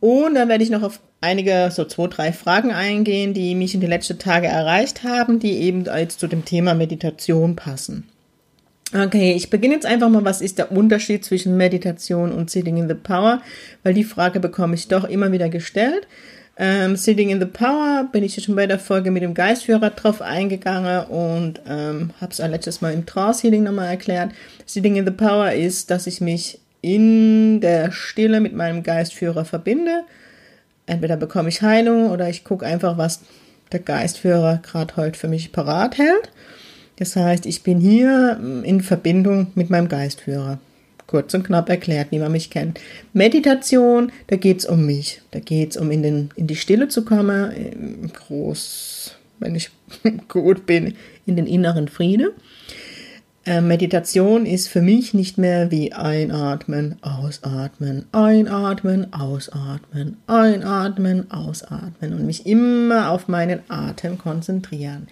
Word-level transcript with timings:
Und 0.00 0.34
dann 0.34 0.48
werde 0.48 0.64
ich 0.64 0.70
noch 0.70 0.82
auf 0.82 1.00
einige, 1.20 1.70
so 1.72 1.84
zwei, 1.84 2.06
drei 2.06 2.32
Fragen 2.32 2.72
eingehen, 2.72 3.34
die 3.34 3.54
mich 3.54 3.74
in 3.74 3.80
den 3.80 3.90
letzten 3.90 4.18
Tagen 4.18 4.46
erreicht 4.46 5.02
haben, 5.02 5.38
die 5.38 5.58
eben 5.58 5.84
jetzt 5.84 6.20
zu 6.20 6.26
dem 6.26 6.44
Thema 6.44 6.74
Meditation 6.74 7.56
passen. 7.56 8.08
Okay, 8.92 9.32
ich 9.32 9.50
beginne 9.50 9.74
jetzt 9.74 9.86
einfach 9.86 10.08
mal, 10.08 10.24
was 10.24 10.40
ist 10.40 10.58
der 10.58 10.70
Unterschied 10.70 11.24
zwischen 11.24 11.56
Meditation 11.56 12.30
und 12.30 12.50
Sitting 12.50 12.76
in 12.76 12.88
the 12.88 12.94
Power, 12.94 13.42
weil 13.82 13.94
die 13.94 14.04
Frage 14.04 14.38
bekomme 14.38 14.76
ich 14.76 14.86
doch 14.86 15.04
immer 15.04 15.32
wieder 15.32 15.48
gestellt. 15.48 16.06
Ähm, 16.56 16.94
Sitting 16.94 17.30
in 17.30 17.40
the 17.40 17.46
Power 17.46 18.08
bin 18.12 18.22
ich 18.22 18.40
schon 18.40 18.54
bei 18.54 18.68
der 18.68 18.78
Folge 18.78 19.10
mit 19.10 19.24
dem 19.24 19.34
Geistführer 19.34 19.90
drauf 19.90 20.22
eingegangen 20.22 21.06
und 21.06 21.60
ähm, 21.68 22.10
habe 22.20 22.30
es 22.30 22.38
letztes 22.38 22.80
Mal 22.80 22.94
im 22.94 23.06
Trance 23.06 23.42
Healing 23.42 23.64
nochmal 23.64 23.88
erklärt. 23.88 24.30
Sitting 24.64 24.94
in 24.94 25.04
the 25.04 25.10
Power 25.10 25.50
ist, 25.50 25.90
dass 25.90 26.06
ich 26.06 26.20
mich 26.20 26.60
in 26.84 27.62
der 27.62 27.92
Stille 27.92 28.40
mit 28.40 28.54
meinem 28.54 28.82
Geistführer 28.82 29.46
verbinde. 29.46 30.04
Entweder 30.84 31.16
bekomme 31.16 31.48
ich 31.48 31.62
Heilung 31.62 32.10
oder 32.10 32.28
ich 32.28 32.44
gucke 32.44 32.66
einfach, 32.66 32.98
was 32.98 33.20
der 33.72 33.80
Geistführer 33.80 34.60
gerade 34.62 34.94
heute 34.96 35.18
für 35.18 35.28
mich 35.28 35.50
parat 35.50 35.96
hält. 35.96 36.30
Das 36.96 37.16
heißt, 37.16 37.46
ich 37.46 37.62
bin 37.62 37.80
hier 37.80 38.38
in 38.64 38.82
Verbindung 38.82 39.46
mit 39.54 39.70
meinem 39.70 39.88
Geistführer. 39.88 40.58
Kurz 41.06 41.32
und 41.32 41.44
knapp 41.44 41.70
erklärt, 41.70 42.08
wie 42.10 42.18
man 42.18 42.32
mich 42.32 42.50
kennt. 42.50 42.78
Meditation, 43.14 44.12
da 44.26 44.36
geht 44.36 44.58
es 44.58 44.66
um 44.66 44.84
mich. 44.84 45.22
Da 45.30 45.40
geht 45.40 45.70
es 45.70 45.76
um 45.78 45.90
in, 45.90 46.02
den, 46.02 46.28
in 46.36 46.46
die 46.46 46.56
Stille 46.56 46.88
zu 46.88 47.04
kommen, 47.06 48.10
groß, 48.12 49.14
wenn 49.38 49.54
ich 49.54 49.70
gut 50.28 50.66
bin, 50.66 50.94
in 51.24 51.36
den 51.36 51.46
inneren 51.46 51.88
Frieden. 51.88 52.28
Äh, 53.46 53.60
Meditation 53.60 54.46
ist 54.46 54.68
für 54.68 54.80
mich 54.80 55.12
nicht 55.12 55.36
mehr 55.36 55.70
wie 55.70 55.92
einatmen, 55.92 56.96
ausatmen, 57.02 58.06
einatmen, 58.12 59.12
ausatmen, 59.12 60.16
einatmen, 60.26 61.30
ausatmen 61.30 62.14
und 62.14 62.24
mich 62.24 62.46
immer 62.46 63.10
auf 63.10 63.28
meinen 63.28 63.60
Atem 63.68 64.16
konzentrieren. 64.16 65.08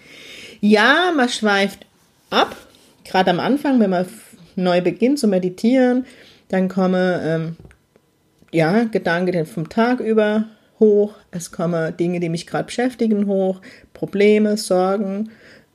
Ja, 0.61 1.11
man 1.15 1.29
schweift 1.29 1.85
ab, 2.31 2.55
gerade 3.03 3.29
am 3.29 3.39
Anfang, 3.39 3.79
wenn 3.79 3.91
man 3.91 4.07
neu 4.55 4.81
beginnt 4.81 5.19
zu 5.19 5.27
meditieren, 5.27 6.05
dann 6.49 6.69
kommen 6.69 7.19
ähm, 7.23 7.55
ja, 8.51 8.85
Gedanken 8.85 9.45
vom 9.45 9.69
Tag 9.69 9.99
über 9.99 10.45
hoch, 10.79 11.13
es 11.29 11.51
kommen 11.51 11.95
Dinge, 11.97 12.19
die 12.19 12.29
mich 12.29 12.47
gerade 12.47 12.65
beschäftigen, 12.65 13.27
hoch, 13.27 13.61
Probleme, 13.93 14.57
Sorgen, 14.57 15.29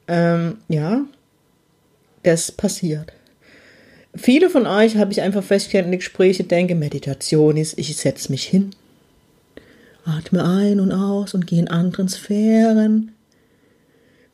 ähm, 0.09 0.59
ja, 0.69 1.03
das 2.22 2.52
passiert. 2.52 3.12
Viele 4.14 4.50
von 4.50 4.66
euch 4.66 4.97
habe 4.97 5.12
ich 5.12 5.20
einfach 5.20 5.44
festgestellt 5.44 5.84
in 5.84 5.92
den 5.92 6.00
Gesprächen, 6.00 6.48
denke, 6.48 6.74
Meditation 6.74 7.56
ist, 7.56 7.78
ich 7.78 7.94
setze 7.97 8.33
mich 8.33 8.44
hin, 8.44 8.70
atme 10.05 10.44
ein 10.44 10.80
und 10.80 10.92
aus 10.92 11.34
und 11.34 11.46
gehe 11.46 11.61
in 11.61 11.69
anderen 11.69 12.08
Sphären, 12.08 13.12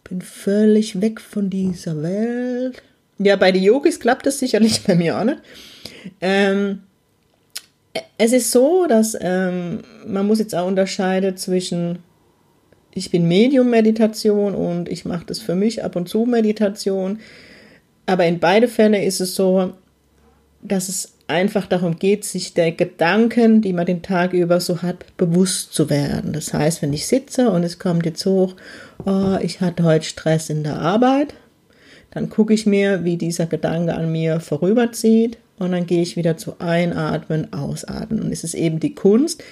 bin 0.09 0.23
völlig 0.23 1.01
weg 1.01 1.21
von 1.21 1.51
dieser 1.51 2.03
Welt. 2.03 2.83
Ja, 3.19 3.37
bei 3.37 3.53
den 3.53 3.63
Yogis 3.63 4.01
klappt 4.01 4.27
das 4.27 4.39
sicherlich 4.39 4.83
bei 4.85 4.95
mir 4.95 5.19
auch 5.19 5.25
nicht. 5.25 5.39
Ähm, 6.21 6.81
es 8.19 8.33
ist 8.33 8.51
so, 8.51 8.87
dass 8.87 9.17
ähm, 9.21 9.81
man 10.07 10.27
muss 10.27 10.39
jetzt 10.39 10.55
auch 10.55 10.67
unterscheiden 10.67 11.37
zwischen 11.37 11.99
ich 12.97 13.11
bin 13.11 13.27
Medium-Meditation 13.27 14.55
und 14.55 14.89
ich 14.89 15.05
mache 15.05 15.27
das 15.27 15.41
für 15.41 15.57
mich 15.57 15.83
ab 15.83 15.97
und 15.97 16.09
zu 16.09 16.27
Meditation. 16.27 17.19
Aber 18.07 18.27
in 18.27 18.39
beide 18.39 18.69
Fälle 18.69 19.03
ist 19.03 19.21
es 19.21 19.35
so, 19.35 19.73
dass 20.63 20.89
es 20.89 21.15
einfach 21.27 21.67
darum 21.67 21.99
geht, 21.99 22.25
sich 22.25 22.55
der 22.55 22.73
Gedanken, 22.73 23.63
die 23.63 23.73
man 23.73 23.87
den 23.87 24.03
Tag 24.03 24.33
über 24.33 24.61
so 24.61 24.83
hat, 24.83 25.17
bewusst 25.17 25.73
zu 25.73 25.89
werden. 25.89 26.33
Das 26.33 26.53
heißt, 26.53 26.83
wenn 26.83 26.93
ich 26.93 27.07
sitze 27.07 27.51
und 27.51 27.63
es 27.63 27.79
kommt 27.79 28.05
jetzt 28.05 28.27
hoch, 28.27 28.55
oh, 29.07 29.37
ich 29.41 29.61
hatte 29.61 29.85
heute 29.85 30.05
Stress 30.05 30.51
in 30.51 30.65
der 30.65 30.79
Arbeit, 30.79 31.35
dann 32.11 32.29
gucke 32.29 32.55
ich 32.55 32.67
mir, 32.67 33.05
wie 33.05 33.17
dieser 33.17 33.47
Gedanke 33.47 33.95
an 33.95 34.13
mir 34.13 34.41
vorüberzieht 34.41 35.39
und 35.59 35.73
dann 35.73 35.87
gehe 35.87 36.03
ich 36.03 36.17
wieder 36.17 36.37
zu 36.37 36.61
Einatmen, 36.61 37.53
Ausatmen. 37.53 38.23
Und 38.23 38.33
es 38.33 38.45
ist 38.45 38.55
eben 38.55 38.81
die 38.81 38.95
Kunst, 38.95 39.43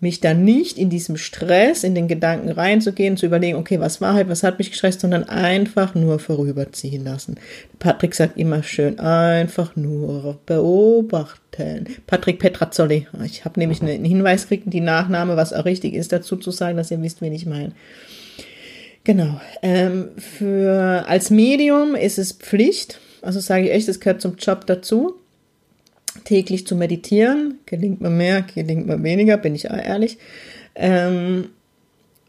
mich 0.00 0.20
dann 0.20 0.44
nicht 0.44 0.78
in 0.78 0.88
diesem 0.88 1.16
Stress, 1.16 1.84
in 1.84 1.94
den 1.94 2.08
Gedanken 2.08 2.50
reinzugehen, 2.50 3.18
zu 3.18 3.26
überlegen, 3.26 3.58
okay, 3.58 3.80
was 3.80 4.00
war 4.00 4.14
halt, 4.14 4.28
was 4.28 4.42
hat 4.42 4.58
mich 4.58 4.70
gestresst, 4.70 5.00
sondern 5.00 5.24
einfach 5.24 5.94
nur 5.94 6.18
vorüberziehen 6.18 7.04
lassen. 7.04 7.36
Patrick 7.78 8.14
sagt 8.14 8.38
immer 8.38 8.62
schön, 8.62 8.98
einfach 8.98 9.76
nur 9.76 10.38
beobachten. 10.46 11.86
Patrick 12.06 12.38
Petrazzoli. 12.38 13.06
Ich 13.24 13.44
habe 13.44 13.60
nämlich 13.60 13.82
einen 13.82 14.04
Hinweis 14.04 14.42
gekriegt, 14.42 14.72
die 14.72 14.80
Nachname, 14.80 15.36
was 15.36 15.52
auch 15.52 15.66
richtig 15.66 15.94
ist, 15.94 16.12
dazu 16.12 16.36
zu 16.36 16.50
sagen, 16.50 16.78
dass 16.78 16.90
ihr 16.90 17.02
wisst, 17.02 17.20
wen 17.20 17.34
ich 17.34 17.44
meine. 17.44 17.72
Genau. 19.04 19.40
Ähm, 19.62 20.10
für, 20.16 21.04
als 21.06 21.30
Medium 21.30 21.94
ist 21.94 22.18
es 22.18 22.32
Pflicht, 22.32 23.00
also 23.22 23.40
sage 23.40 23.64
ich 23.64 23.72
echt, 23.72 23.88
es 23.88 24.00
gehört 24.00 24.22
zum 24.22 24.36
Job 24.36 24.66
dazu 24.66 25.19
täglich 26.24 26.66
zu 26.66 26.76
meditieren. 26.76 27.58
Gelingt 27.66 28.00
mir 28.00 28.10
mehr, 28.10 28.42
gelingt 28.42 28.86
mir 28.86 29.02
weniger, 29.02 29.36
bin 29.36 29.54
ich 29.54 29.64
ehrlich. 29.64 30.18
Ähm, 30.74 31.46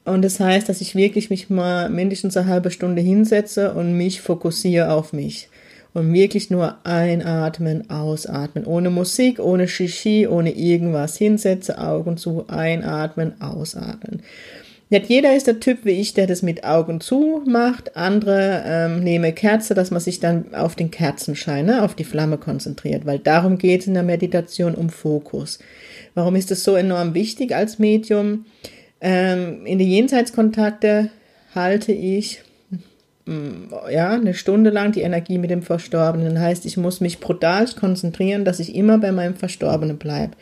und 0.03 0.24
das 0.24 0.40
heißt, 0.40 0.68
dass 0.68 0.81
ich 0.81 0.96
wirklich 0.96 1.29
mich 1.29 1.50
mal 1.50 1.90
mindestens 1.90 2.35
eine 2.35 2.47
halbe 2.47 2.72
Stunde 2.72 3.01
hinsetze 3.01 3.74
und 3.74 3.96
mich 3.97 4.22
fokussiere 4.22 4.91
auf 4.91 5.13
mich. 5.13 5.50
Und 5.94 6.13
wirklich 6.13 6.50
nur 6.50 6.78
einatmen, 6.85 7.90
ausatmen. 7.90 8.66
Ohne 8.66 8.90
Musik, 8.90 9.40
ohne 9.40 9.68
Shishi, 9.68 10.25
ohne 10.25 10.51
irgendwas. 10.51 11.18
Hinsetze, 11.18 11.78
Augen 11.78 12.16
zu, 12.16 12.47
einatmen, 12.47 13.40
ausatmen. 13.41 14.22
Nicht 14.91 15.07
jeder 15.07 15.34
ist 15.34 15.47
der 15.47 15.62
Typ 15.62 15.85
wie 15.85 15.91
ich, 15.91 16.13
der 16.13 16.28
das 16.28 16.41
mit 16.41 16.66
Augen 16.66 17.00
zu 17.00 17.41
macht. 17.47 17.96
Andere 17.96 18.62
ähm, 18.66 19.00
nehmen 19.02 19.34
Kerze, 19.34 19.74
dass 19.74 19.90
man 19.90 20.02
sich 20.02 20.19
dann 20.19 20.53
auf 20.53 20.75
den 20.75 20.91
Kerzenschein, 20.91 21.66
ne, 21.66 21.84
auf 21.84 21.96
die 21.96 22.03
Flamme 22.03 22.38
konzentriert, 22.38 23.06
weil 23.06 23.18
darum 23.18 23.57
geht 23.57 23.81
es 23.81 23.88
in 23.88 23.94
der 23.94 24.03
Meditation 24.03 24.75
um 24.75 24.90
Fokus. 24.90 25.59
Warum 26.13 26.35
ist 26.35 26.51
das 26.51 26.66
so 26.66 26.75
enorm 26.75 27.13
wichtig 27.13 27.56
als 27.56 27.80
Medium? 27.80 28.44
Ähm, 29.00 29.66
in 29.66 29.80
die 29.80 29.90
Jenseitskontakte 29.90 31.09
halte 31.56 31.94
ich 31.94 32.41
mm, 33.25 33.74
ja, 33.94 34.09
eine 34.09 34.34
Stunde 34.34 34.72
lang 34.72 34.91
die 34.91 35.03
Energie 35.03 35.38
mit 35.38 35.51
dem 35.51 35.62
Verstorbenen. 35.62 36.38
Heißt, 36.38 36.66
ich 36.66 36.75
muss 36.75 37.00
mich 37.00 37.22
brutal 37.22 37.66
konzentrieren, 37.80 38.44
dass 38.44 38.59
ich 38.59 38.75
immer 38.75 38.97
bei 38.97 39.13
meinem 39.13 39.38
Verstorbenen 39.38 39.97
bleibe. 39.97 40.34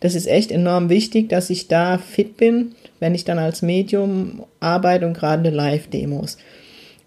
Das 0.00 0.14
ist 0.14 0.26
echt 0.26 0.52
enorm 0.52 0.90
wichtig, 0.90 1.30
dass 1.30 1.48
ich 1.48 1.68
da 1.68 1.96
fit 1.96 2.36
bin, 2.36 2.74
wenn 3.00 3.14
ich 3.14 3.24
dann 3.24 3.38
als 3.38 3.62
Medium 3.62 4.44
arbeite 4.60 5.06
und 5.06 5.14
gerade 5.14 5.50
Live-Demos. 5.50 6.38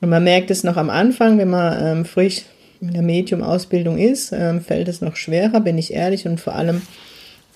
Und 0.02 0.10
man 0.10 0.24
merkt 0.24 0.52
es 0.52 0.64
noch 0.64 0.78
am 0.78 0.90
Anfang, 0.90 1.38
wenn 1.38 1.50
man 1.50 1.86
ähm, 1.86 2.06
frisch 2.06 2.44
in 2.82 2.94
der 2.94 3.04
Medium-Ausbildung 3.04 3.98
ist, 3.98 4.32
ähm, 4.32 4.62
fällt 4.62 4.88
es 4.88 5.02
noch 5.02 5.16
schwerer, 5.16 5.62
bin 5.62 5.78
ich 5.78 5.94
ehrlich. 5.94 6.28
Und 6.28 6.40
vor 6.40 6.56
allem, 6.56 6.82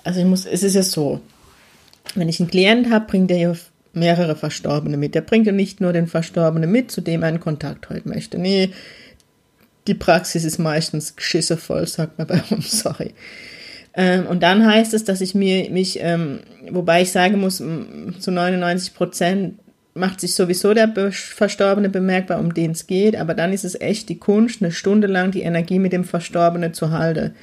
also 0.03 0.19
ich 0.19 0.25
muss, 0.25 0.45
es 0.45 0.61
ist 0.61 0.75
ja 0.75 0.83
so, 0.83 1.19
wenn 2.13 2.29
ich 2.29 2.39
einen 2.39 2.49
Klient 2.49 2.91
habe, 2.91 3.07
bringt 3.07 3.31
er 3.31 3.37
ja 3.37 3.53
mehrere 3.93 4.35
Verstorbene 4.35 4.97
mit. 4.97 5.15
Der 5.15 5.21
bringt 5.21 5.47
ja 5.47 5.51
nicht 5.51 5.81
nur 5.81 5.93
den 5.93 6.07
Verstorbenen 6.07 6.71
mit, 6.71 6.91
zu 6.91 7.01
dem 7.01 7.23
er 7.23 7.29
einen 7.29 7.39
Kontakt 7.39 7.89
heute 7.89 8.07
möchte. 8.07 8.37
Nee, 8.37 8.69
die 9.87 9.93
Praxis 9.93 10.43
ist 10.43 10.59
meistens 10.59 11.15
geschissevoll, 11.15 11.87
sagt 11.87 12.17
man 12.17 12.27
bei 12.27 12.41
uns, 12.51 12.81
sorry. 12.81 13.13
Ähm, 13.95 14.27
und 14.27 14.43
dann 14.43 14.65
heißt 14.65 14.93
es, 14.93 15.03
dass 15.03 15.21
ich 15.21 15.35
mir 15.35 15.69
mich, 15.69 15.99
ähm, 16.01 16.39
wobei 16.69 17.01
ich 17.01 17.11
sagen 17.11 17.39
muss, 17.39 17.57
zu 17.57 18.31
99 18.31 18.93
Prozent 18.93 19.59
macht 19.93 20.19
sich 20.19 20.35
sowieso 20.35 20.73
der 20.73 20.91
Verstorbene 21.11 21.89
bemerkbar, 21.89 22.39
um 22.39 22.53
den 22.53 22.71
es 22.71 22.85
geht, 22.85 23.15
aber 23.15 23.33
dann 23.33 23.53
ist 23.53 23.63
es 23.63 23.79
echt 23.79 24.09
die 24.09 24.19
Kunst, 24.19 24.61
eine 24.61 24.73
Stunde 24.73 25.07
lang 25.07 25.31
die 25.31 25.43
Energie 25.43 25.79
mit 25.79 25.93
dem 25.93 26.03
Verstorbenen 26.03 26.73
zu 26.73 26.91
halten 26.91 27.33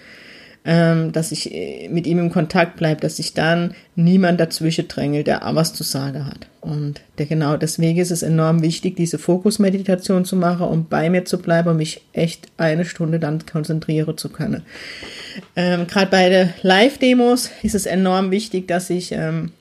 ähm, 0.65 1.13
dass 1.13 1.33
ich 1.33 1.53
äh, 1.53 1.89
mit 1.89 2.07
ihm 2.07 2.19
im 2.19 2.31
Kontakt 2.31 2.77
bleibe, 2.77 3.01
dass 3.01 3.17
sich 3.17 3.35
dann 3.35 3.75
niemand 3.97 4.41
dazwischen 4.41 4.87
drängelt, 4.89 5.27
der 5.27 5.41
was 5.53 5.75
zu 5.75 5.83
sagen 5.83 6.27
hat. 6.27 6.47
Und 6.61 7.01
der, 7.19 7.27
genau 7.27 7.57
deswegen 7.57 7.99
ist 7.99 8.13
es 8.13 8.23
enorm 8.23 8.63
wichtig, 8.63 8.95
diese 8.97 9.19
Fokusmeditation 9.19 10.25
zu 10.25 10.37
machen, 10.37 10.67
um 10.67 10.87
bei 10.89 11.11
mir 11.11 11.25
zu 11.25 11.39
bleiben 11.39 11.71
und 11.71 11.79
mich 11.79 12.03
echt 12.13 12.47
eine 12.59 12.85
Stunde 12.85 13.19
dann 13.19 13.45
konzentrieren 13.45 14.17
zu 14.17 14.29
können. 14.29 14.63
Ähm, 15.57 15.87
Gerade 15.87 16.11
bei 16.11 16.29
den 16.29 16.53
Live-Demos 16.63 17.51
ist 17.63 17.75
es 17.75 17.87
enorm 17.87 18.31
wichtig, 18.31 18.69
dass 18.69 18.91
ich 18.91 19.13
ähm, 19.13 19.53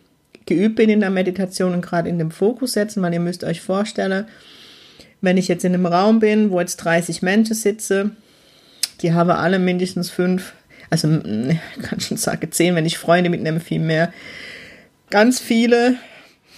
geübt 0.46 0.76
bin 0.76 0.90
in 0.90 1.00
der 1.00 1.10
Meditation 1.10 1.74
und 1.74 1.82
gerade 1.82 2.10
in 2.10 2.18
dem 2.18 2.32
Fokus 2.32 2.74
setzen, 2.74 3.02
weil 3.02 3.14
ihr 3.14 3.20
müsst 3.20 3.44
euch 3.44 3.62
vorstellen, 3.62 4.26
wenn 5.22 5.38
ich 5.38 5.48
jetzt 5.48 5.64
in 5.64 5.74
einem 5.74 5.86
Raum 5.86 6.20
bin, 6.20 6.52
wo 6.52 6.60
jetzt 6.60 6.78
30 6.78 7.22
Menschen 7.22 7.56
sitzen, 7.56 8.18
die 9.02 9.14
haben 9.14 9.30
alle 9.30 9.60
mindestens 9.60 10.10
fünf, 10.10 10.54
also 10.90 11.08
kann 11.82 12.00
schon 12.00 12.18
sagen 12.18 12.52
zehn, 12.52 12.76
wenn 12.76 12.86
ich 12.86 12.98
Freunde 12.98 13.30
mitnehme, 13.30 13.60
viel 13.60 13.80
mehr. 13.80 14.12
Ganz 15.10 15.40
viele, 15.40 15.96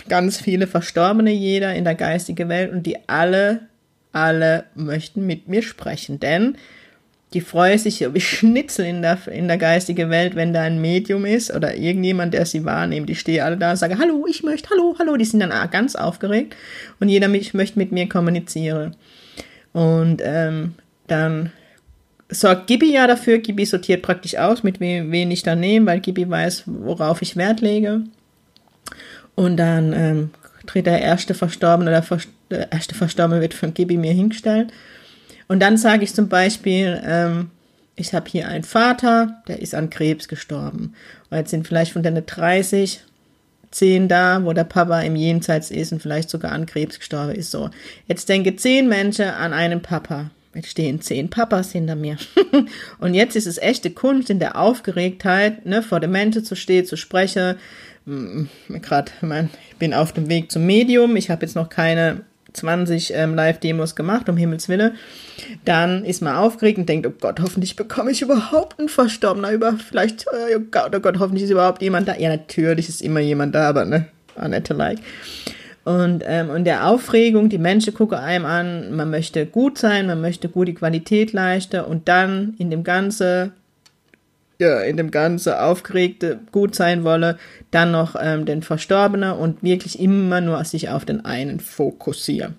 ganz 0.07 0.39
viele 0.39 0.67
Verstorbene 0.67 1.31
jeder 1.31 1.73
in 1.75 1.83
der 1.83 1.95
geistigen 1.95 2.49
Welt 2.49 2.71
und 2.71 2.83
die 2.83 2.97
alle, 3.07 3.67
alle 4.11 4.65
möchten 4.75 5.25
mit 5.25 5.47
mir 5.47 5.61
sprechen, 5.61 6.19
denn 6.19 6.57
die 7.33 7.41
freuen 7.41 7.79
sich 7.79 8.05
wie 8.13 8.21
Schnitzel 8.21 8.85
in 8.85 9.01
der, 9.01 9.27
in 9.27 9.47
der 9.47 9.57
geistigen 9.57 10.09
Welt, 10.09 10.35
wenn 10.35 10.53
da 10.53 10.61
ein 10.61 10.79
Medium 10.79 11.25
ist 11.25 11.53
oder 11.53 11.75
irgendjemand, 11.75 12.33
der 12.33 12.45
sie 12.45 12.63
wahrnimmt. 12.63 13.09
Die 13.09 13.15
stehen 13.15 13.43
alle 13.43 13.57
da 13.57 13.71
und 13.71 13.77
sagen, 13.77 13.97
hallo, 13.99 14.25
ich 14.29 14.43
möchte, 14.43 14.69
hallo, 14.69 14.95
hallo. 14.99 15.17
Die 15.17 15.25
sind 15.25 15.39
dann 15.39 15.71
ganz 15.71 15.95
aufgeregt 15.95 16.55
und 16.99 17.09
jeder 17.09 17.27
mich, 17.27 17.53
möchte 17.53 17.79
mit 17.79 17.91
mir 17.91 18.07
kommunizieren. 18.07 18.95
Und 19.73 20.21
ähm, 20.23 20.75
dann 21.07 21.51
sorgt 22.29 22.67
Gibi 22.67 22.93
ja 22.93 23.07
dafür. 23.07 23.39
Gibi 23.39 23.65
sortiert 23.65 24.03
praktisch 24.03 24.37
aus, 24.37 24.63
mit 24.63 24.79
wem, 24.79 25.11
wen 25.11 25.31
ich 25.31 25.43
da 25.43 25.55
nehme, 25.55 25.87
weil 25.87 25.99
Gibi 25.99 26.29
weiß, 26.29 26.63
worauf 26.67 27.21
ich 27.21 27.35
Wert 27.35 27.61
lege. 27.61 28.01
Und 29.35 29.57
dann 29.57 29.93
ähm, 29.93 30.29
tritt 30.67 30.85
der 30.85 31.01
erste 31.01 31.33
Verstorbene 31.33 31.89
oder 31.89 32.19
der 32.51 32.71
erste 32.71 32.93
Verstorbene 32.93 33.41
wird 33.41 33.55
von 33.55 33.73
Gibi 33.73 33.97
mir 33.97 34.13
hingestellt. 34.13 34.71
Und 35.47 35.61
dann 35.61 35.77
sage 35.77 36.03
ich 36.03 36.13
zum 36.13 36.29
Beispiel, 36.29 37.01
ähm, 37.05 37.51
ich 37.95 38.13
habe 38.13 38.29
hier 38.29 38.47
einen 38.47 38.63
Vater, 38.63 39.41
der 39.47 39.61
ist 39.61 39.75
an 39.75 39.89
Krebs 39.89 40.27
gestorben. 40.27 40.95
Und 41.29 41.37
jetzt 41.37 41.51
sind 41.51 41.67
vielleicht 41.67 41.93
von 41.93 42.03
den 42.03 42.25
30 42.25 43.01
zehn 43.73 44.07
da, 44.07 44.43
wo 44.45 44.53
der 44.53 44.63
Papa 44.63 45.01
im 45.01 45.15
Jenseits 45.15 45.71
ist 45.71 45.91
und 45.91 46.01
vielleicht 46.01 46.29
sogar 46.29 46.51
an 46.51 46.65
Krebs 46.65 46.99
gestorben 46.99 47.33
ist. 47.33 47.51
So, 47.51 47.69
jetzt 48.07 48.29
denke 48.29 48.55
zehn 48.55 48.87
Menschen 48.87 49.25
an 49.25 49.53
einen 49.53 49.81
Papa. 49.81 50.31
Jetzt 50.53 50.69
stehen 50.69 51.01
zehn 51.01 51.29
Papas 51.29 51.71
hinter 51.71 51.95
mir. 51.95 52.17
und 52.99 53.15
jetzt 53.15 53.35
ist 53.35 53.47
es 53.47 53.57
echte 53.57 53.89
Kunst 53.89 54.29
in 54.29 54.37
der 54.37 54.59
Aufgeregtheit, 54.59 55.65
ne, 55.65 55.81
vor 55.81 55.99
den 55.99 56.11
Menschen 56.11 56.45
zu 56.45 56.55
stehen, 56.55 56.85
zu 56.85 56.95
sprechen. 56.95 57.55
Gerade, 58.05 59.11
ich 59.69 59.77
bin 59.77 59.93
auf 59.93 60.11
dem 60.11 60.29
Weg 60.29 60.51
zum 60.51 60.65
Medium. 60.65 61.15
Ich 61.15 61.31
habe 61.31 61.43
jetzt 61.43 61.55
noch 61.55 61.69
keine 61.69 62.21
20 62.53 63.13
ähm, 63.15 63.35
Live-Demos 63.35 63.95
gemacht, 63.95 64.29
um 64.29 64.37
Himmels 64.37 64.69
Willen. 64.69 64.95
Dann 65.65 66.05
ist 66.05 66.21
man 66.21 66.35
aufgeregt 66.35 66.77
und 66.77 66.87
denkt, 66.87 67.07
oh 67.07 67.13
Gott, 67.19 67.39
hoffentlich 67.39 67.75
bekomme 67.75 68.11
ich 68.11 68.21
überhaupt 68.21 68.79
einen 68.79 68.89
Verstorbener 68.89 69.51
über, 69.51 69.73
vielleicht, 69.73 70.25
oh 70.27 70.59
Gott, 70.71 70.95
oh 70.95 70.99
Gott, 70.99 71.19
hoffentlich 71.19 71.43
ist 71.43 71.51
überhaupt 71.51 71.81
jemand 71.81 72.07
da. 72.07 72.15
Ja, 72.15 72.29
natürlich 72.29 72.89
ist 72.89 73.01
immer 73.01 73.19
jemand 73.19 73.55
da, 73.55 73.69
aber 73.69 73.85
ne, 73.85 74.07
Annette 74.35 74.73
like. 74.73 74.99
Und, 75.83 76.23
ähm, 76.25 76.49
und 76.49 76.63
der 76.63 76.87
Aufregung, 76.87 77.49
die 77.49 77.57
Menschen 77.57 77.93
gucken 77.93 78.17
einem 78.17 78.45
an, 78.45 78.95
man 78.95 79.09
möchte 79.09 79.45
gut 79.45 79.77
sein, 79.77 80.07
man 80.07 80.21
möchte 80.21 80.47
gute 80.47 80.73
Qualität 80.73 81.33
leisten 81.33 81.81
und 81.81 82.07
dann 82.07 82.55
in 82.57 82.69
dem 82.69 82.85
Ganze 82.85 83.51
in 84.65 84.97
dem 84.97 85.11
Ganze 85.11 85.61
aufgeregte 85.61 86.39
gut 86.51 86.75
sein 86.75 87.03
wolle, 87.03 87.37
dann 87.71 87.91
noch 87.91 88.15
ähm, 88.19 88.45
den 88.45 88.61
Verstorbenen 88.61 89.33
und 89.33 89.63
wirklich 89.63 89.99
immer 89.99 90.41
nur 90.41 90.63
sich 90.65 90.89
auf 90.89 91.05
den 91.05 91.25
einen 91.25 91.59
fokussieren. 91.59 92.55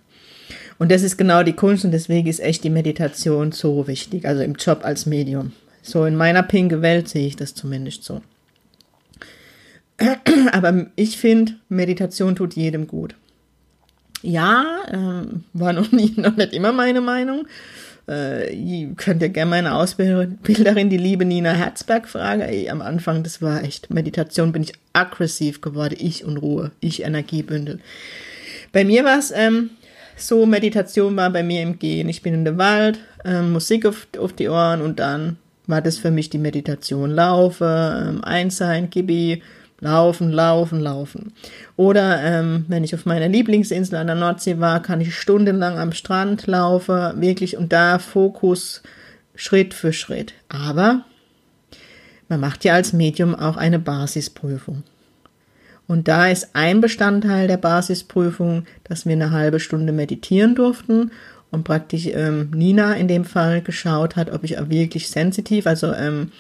Und 0.78 0.90
das 0.90 1.02
ist 1.02 1.16
genau 1.16 1.42
die 1.42 1.52
Kunst 1.52 1.84
und 1.84 1.92
deswegen 1.92 2.28
ist 2.28 2.40
echt 2.40 2.64
die 2.64 2.70
Meditation 2.70 3.52
so 3.52 3.86
wichtig, 3.86 4.26
also 4.26 4.42
im 4.42 4.54
Job 4.54 4.80
als 4.84 5.06
Medium. 5.06 5.52
So 5.82 6.04
in 6.04 6.16
meiner 6.16 6.42
pinke 6.42 6.82
Welt 6.82 7.08
sehe 7.08 7.26
ich 7.26 7.36
das 7.36 7.54
zumindest 7.54 8.04
so. 8.04 8.22
Aber 10.52 10.86
ich 10.96 11.18
finde, 11.18 11.54
Meditation 11.68 12.34
tut 12.34 12.54
jedem 12.54 12.86
gut. 12.86 13.14
Ja, 14.22 14.64
ähm, 14.90 15.44
war 15.52 15.72
noch, 15.72 15.92
nie, 15.92 16.14
noch 16.16 16.36
nicht 16.36 16.54
immer 16.54 16.72
meine 16.72 17.00
Meinung. 17.00 17.46
Äh, 18.06 18.54
ihr 18.54 18.94
könnt 18.96 19.22
ja 19.22 19.28
gerne 19.28 19.50
meine 19.50 19.74
Ausbilderin, 19.74 20.90
die 20.90 20.98
liebe 20.98 21.24
Nina 21.24 21.52
Herzberg, 21.52 22.08
fragen. 22.08 22.42
Ey, 22.42 22.68
am 22.68 22.82
Anfang, 22.82 23.22
das 23.22 23.40
war 23.40 23.62
echt 23.64 23.90
Meditation, 23.90 24.52
bin 24.52 24.62
ich 24.62 24.74
aggressiv 24.92 25.60
geworden. 25.60 25.96
Ich 25.98 26.24
und 26.24 26.36
Ruhe, 26.36 26.70
ich 26.80 27.02
Energiebündel. 27.02 27.80
Bei 28.72 28.84
mir 28.84 29.04
war 29.04 29.18
es 29.18 29.32
ähm, 29.34 29.70
so, 30.16 30.46
Meditation 30.46 31.16
war 31.16 31.30
bei 31.30 31.42
mir 31.42 31.62
im 31.62 31.78
Gehen. 31.78 32.08
Ich 32.08 32.22
bin 32.22 32.34
in 32.34 32.44
dem 32.44 32.58
Wald, 32.58 32.98
ähm, 33.24 33.52
Musik 33.52 33.86
auf, 33.86 34.06
auf 34.18 34.32
die 34.32 34.48
Ohren 34.48 34.82
und 34.82 34.98
dann 34.98 35.38
war 35.66 35.80
das 35.80 35.98
für 35.98 36.10
mich 36.10 36.28
die 36.28 36.38
Meditation. 36.38 37.10
Laufe, 37.10 38.04
ähm, 38.06 38.22
Eins 38.22 38.58
sein, 38.58 38.90
Gibi, 38.90 39.42
Laufen, 39.84 40.32
laufen, 40.32 40.80
laufen. 40.80 41.34
Oder 41.76 42.22
ähm, 42.22 42.64
wenn 42.68 42.84
ich 42.84 42.94
auf 42.94 43.04
meiner 43.04 43.28
Lieblingsinsel 43.28 43.98
an 43.98 44.06
der 44.06 44.16
Nordsee 44.16 44.58
war, 44.58 44.80
kann 44.80 45.02
ich 45.02 45.14
stundenlang 45.14 45.76
am 45.76 45.92
Strand 45.92 46.46
laufen, 46.46 47.20
wirklich 47.20 47.58
und 47.58 47.70
da 47.70 47.98
Fokus 47.98 48.82
Schritt 49.34 49.74
für 49.74 49.92
Schritt. 49.92 50.32
Aber 50.48 51.04
man 52.30 52.40
macht 52.40 52.64
ja 52.64 52.72
als 52.72 52.94
Medium 52.94 53.34
auch 53.34 53.58
eine 53.58 53.78
Basisprüfung. 53.78 54.84
Und 55.86 56.08
da 56.08 56.28
ist 56.28 56.56
ein 56.56 56.80
Bestandteil 56.80 57.46
der 57.46 57.58
Basisprüfung, 57.58 58.64
dass 58.84 59.04
wir 59.04 59.12
eine 59.12 59.32
halbe 59.32 59.60
Stunde 59.60 59.92
meditieren 59.92 60.54
durften 60.54 61.10
und 61.50 61.64
praktisch 61.64 62.06
ähm, 62.06 62.50
Nina 62.54 62.94
in 62.94 63.06
dem 63.06 63.26
Fall 63.26 63.60
geschaut 63.60 64.16
hat, 64.16 64.32
ob 64.32 64.44
ich 64.44 64.58
auch 64.58 64.70
wirklich 64.70 65.10
sensitiv, 65.10 65.66
also 65.66 65.92
ähm, 65.92 66.32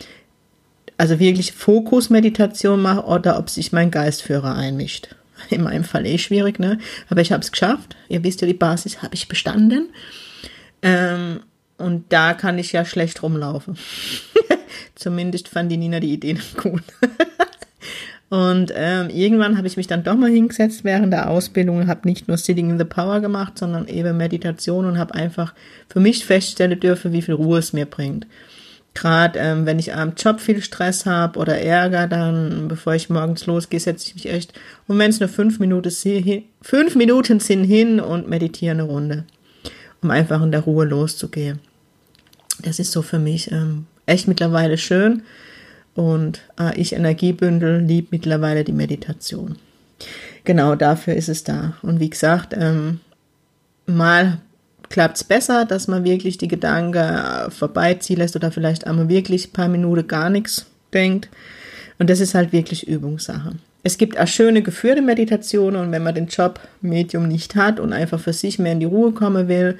also 0.96 1.18
wirklich 1.18 1.52
Fokusmeditation 1.52 2.80
mache 2.80 3.04
oder 3.04 3.38
ob 3.38 3.50
sich 3.50 3.72
mein 3.72 3.90
Geistführer 3.90 4.54
einmischt. 4.54 5.14
In 5.50 5.62
meinem 5.62 5.84
Fall 5.84 6.06
eh 6.06 6.18
schwierig, 6.18 6.58
ne? 6.58 6.78
Aber 7.08 7.20
ich 7.20 7.32
habe 7.32 7.42
es 7.42 7.52
geschafft. 7.52 7.96
Ihr 8.08 8.22
wisst 8.22 8.40
ja, 8.40 8.46
die 8.46 8.54
Basis 8.54 9.02
habe 9.02 9.14
ich 9.14 9.28
bestanden. 9.28 9.90
Ähm, 10.82 11.40
und 11.76 12.04
da 12.10 12.34
kann 12.34 12.58
ich 12.58 12.72
ja 12.72 12.84
schlecht 12.84 13.22
rumlaufen. 13.22 13.76
Zumindest 14.94 15.48
fand 15.48 15.72
die 15.72 15.76
Nina 15.76 15.98
die 15.98 16.12
Idee 16.12 16.36
gut. 16.56 16.82
und 18.30 18.72
ähm, 18.76 19.10
irgendwann 19.10 19.56
habe 19.56 19.66
ich 19.66 19.76
mich 19.76 19.88
dann 19.88 20.04
doch 20.04 20.14
mal 20.14 20.30
hingesetzt 20.30 20.84
während 20.84 21.12
der 21.12 21.30
Ausbildung 21.30 21.78
und 21.78 21.88
habe 21.88 22.08
nicht 22.08 22.28
nur 22.28 22.36
Sitting 22.36 22.70
in 22.70 22.78
the 22.78 22.84
Power 22.84 23.20
gemacht, 23.20 23.58
sondern 23.58 23.88
eben 23.88 24.16
Meditation 24.16 24.86
und 24.86 24.98
habe 24.98 25.14
einfach 25.14 25.52
für 25.88 26.00
mich 26.00 26.24
feststellen 26.24 26.78
dürfen, 26.78 27.12
wie 27.12 27.22
viel 27.22 27.34
Ruhe 27.34 27.58
es 27.58 27.72
mir 27.72 27.86
bringt. 27.86 28.26
Gerade 28.94 29.40
ähm, 29.40 29.66
wenn 29.66 29.80
ich 29.80 29.92
am 29.92 30.14
Job 30.16 30.40
viel 30.40 30.62
Stress 30.62 31.04
habe 31.04 31.38
oder 31.38 31.58
Ärger, 31.58 32.06
dann, 32.06 32.68
bevor 32.68 32.94
ich 32.94 33.10
morgens 33.10 33.46
losgehe, 33.46 33.80
setze 33.80 34.06
ich 34.06 34.14
mich 34.14 34.30
echt, 34.30 34.52
und 34.86 34.98
wenn 34.98 35.10
es 35.10 35.18
nur 35.18 35.28
fünf 35.28 35.58
Minuten, 35.58 35.90
fünf 36.62 36.94
Minuten 36.94 37.40
sind, 37.40 37.64
hin 37.64 37.98
und 37.98 38.28
meditiere 38.28 38.70
eine 38.70 38.84
Runde, 38.84 39.24
um 40.00 40.10
einfach 40.10 40.40
in 40.42 40.52
der 40.52 40.60
Ruhe 40.60 40.84
loszugehen. 40.84 41.58
Das 42.62 42.78
ist 42.78 42.92
so 42.92 43.02
für 43.02 43.18
mich 43.18 43.50
ähm, 43.50 43.86
echt 44.06 44.28
mittlerweile 44.28 44.78
schön 44.78 45.24
und 45.94 46.42
äh, 46.58 46.78
ich 46.80 46.92
Energiebündel 46.92 47.80
liebe 47.80 48.08
mittlerweile 48.12 48.62
die 48.62 48.72
Meditation. 48.72 49.56
Genau 50.44 50.74
dafür 50.74 51.14
ist 51.14 51.28
es 51.28 51.42
da. 51.42 51.74
Und 51.82 52.00
wie 52.00 52.10
gesagt, 52.10 52.54
ähm, 52.56 53.00
mal 53.86 54.38
klappt 54.88 55.16
es 55.16 55.24
besser, 55.24 55.64
dass 55.64 55.88
man 55.88 56.04
wirklich 56.04 56.38
die 56.38 56.48
Gedanken 56.48 56.96
äh, 56.98 57.50
vorbeiziehen 57.50 58.18
lässt 58.18 58.36
oder 58.36 58.50
vielleicht 58.50 58.86
einmal 58.86 59.08
wirklich 59.08 59.48
ein 59.48 59.52
paar 59.52 59.68
Minuten 59.68 60.06
gar 60.06 60.30
nichts 60.30 60.66
denkt. 60.92 61.28
Und 61.98 62.10
das 62.10 62.20
ist 62.20 62.34
halt 62.34 62.52
wirklich 62.52 62.86
Übungssache. 62.88 63.52
Es 63.82 63.98
gibt 63.98 64.18
auch 64.18 64.26
schöne 64.26 64.62
geführte 64.62 65.02
Meditationen 65.02 65.80
und 65.80 65.92
wenn 65.92 66.02
man 66.02 66.14
den 66.14 66.26
Job 66.26 66.58
Medium 66.80 67.28
nicht 67.28 67.54
hat 67.54 67.78
und 67.78 67.92
einfach 67.92 68.18
für 68.18 68.32
sich 68.32 68.58
mehr 68.58 68.72
in 68.72 68.80
die 68.80 68.86
Ruhe 68.86 69.12
kommen 69.12 69.48
will, 69.48 69.78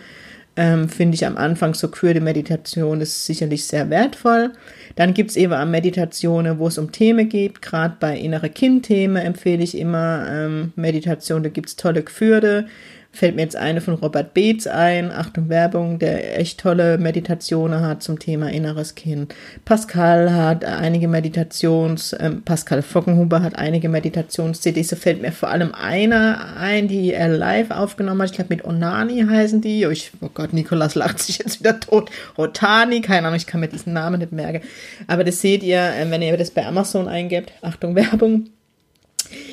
ähm, 0.57 0.89
finde 0.89 1.15
ich 1.17 1.27
am 1.27 1.37
Anfang 1.37 1.75
so 1.75 1.89
geführte 1.89 2.21
Meditation 2.21 3.01
ist 3.01 3.27
sicherlich 3.27 3.65
sehr 3.67 3.91
wertvoll. 3.91 4.53
Dann 4.95 5.15
gibt 5.15 5.31
es 5.31 5.37
eben 5.37 5.53
auch 5.53 5.65
Meditationen, 5.65 6.59
wo 6.59 6.69
es 6.69 6.79
um 6.79 6.93
Themen 6.93 7.29
geht. 7.29 7.61
Gerade 7.61 7.97
bei 7.99 8.17
innere 8.17 8.51
Kind-Themen 8.51 9.17
empfehle 9.17 9.65
ich 9.65 9.77
immer 9.77 10.27
ähm, 10.29 10.73
Meditation. 10.77 11.43
Da 11.43 11.49
gibt 11.49 11.71
es 11.71 11.77
tolle 11.77 12.03
geführte 12.03 12.67
fällt 13.15 13.37
mir 13.37 13.43
jetzt 13.43 13.57
eine 13.57 13.81
von 13.81 13.95
Robert 13.95 14.35
Beetz 14.35 14.67
ein, 14.67 15.13
Achtung 15.13 15.49
Werbung, 15.49 15.99
der 15.99 16.39
echt 16.39 16.61
tolle 16.61 16.99
Meditationen 16.99 17.81
hat 17.81 18.03
zum 18.03 18.19
Thema 18.19 18.51
inneres 18.51 18.95
Kind. 18.95 19.35
Pascal 19.65 20.33
hat 20.35 20.65
einige 20.65 21.07
Meditations, 21.07 22.13
äh, 22.13 22.31
Pascal 22.45 22.83
Fockenhuber 22.83 23.41
hat 23.43 23.57
einige 23.57 23.89
Meditations-CDs, 23.89 24.89
da 24.89 24.97
fällt 24.97 25.23
mir 25.23 25.33
vor 25.33 25.49
allem 25.51 25.73
einer 25.75 26.57
ein, 26.59 26.89
die 26.89 27.13
er 27.13 27.29
live 27.29 27.71
aufgenommen 27.71 28.21
hat, 28.23 28.31
ich 28.31 28.37
glaube 28.37 28.55
mit 28.55 28.65
Onani 28.65 29.25
heißen 29.29 29.61
die, 29.61 29.87
oh, 29.87 29.91
ich, 29.91 30.11
oh 30.21 30.31
Gott, 30.35 30.53
Nikolas 30.53 30.95
lacht 30.97 31.21
sich 31.21 31.39
jetzt 31.39 31.61
wieder 31.61 31.79
tot, 31.79 32.11
Otani, 32.37 33.01
keine 33.01 33.29
Ahnung, 33.29 33.37
ich 33.37 33.47
kann 33.47 33.61
mir 33.61 33.69
diesen 33.69 33.93
Namen 33.93 34.19
nicht 34.19 34.33
merken, 34.33 34.67
aber 35.07 35.23
das 35.23 35.41
seht 35.41 35.63
ihr, 35.63 35.81
äh, 35.81 36.11
wenn 36.11 36.21
ihr 36.21 36.37
das 36.37 36.51
bei 36.51 36.67
Amazon 36.67 37.07
eingebt, 37.09 37.53
Achtung 37.63 37.95
Werbung, 37.95 38.47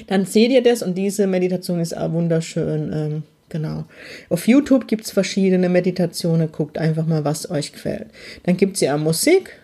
dann 0.08 0.26
seht 0.26 0.52
ihr 0.52 0.64
das 0.64 0.82
und 0.82 0.98
diese 0.98 1.28
Meditation 1.28 1.80
ist 1.80 1.96
auch 1.96 2.12
wunderschön 2.12 2.92
ähm, 2.94 3.24
Genau. 3.52 3.84
Auf 4.30 4.48
YouTube 4.48 4.88
gibt 4.88 5.04
es 5.04 5.12
verschiedene 5.12 5.68
Meditationen. 5.68 6.52
Guckt 6.52 6.78
einfach 6.78 7.06
mal, 7.06 7.26
was 7.26 7.52
euch 7.52 7.74
gefällt. 7.74 8.08
Dann 8.44 8.56
gibt 8.56 8.76
es 8.76 8.82
ja 8.82 8.98
Musik. 8.98 9.58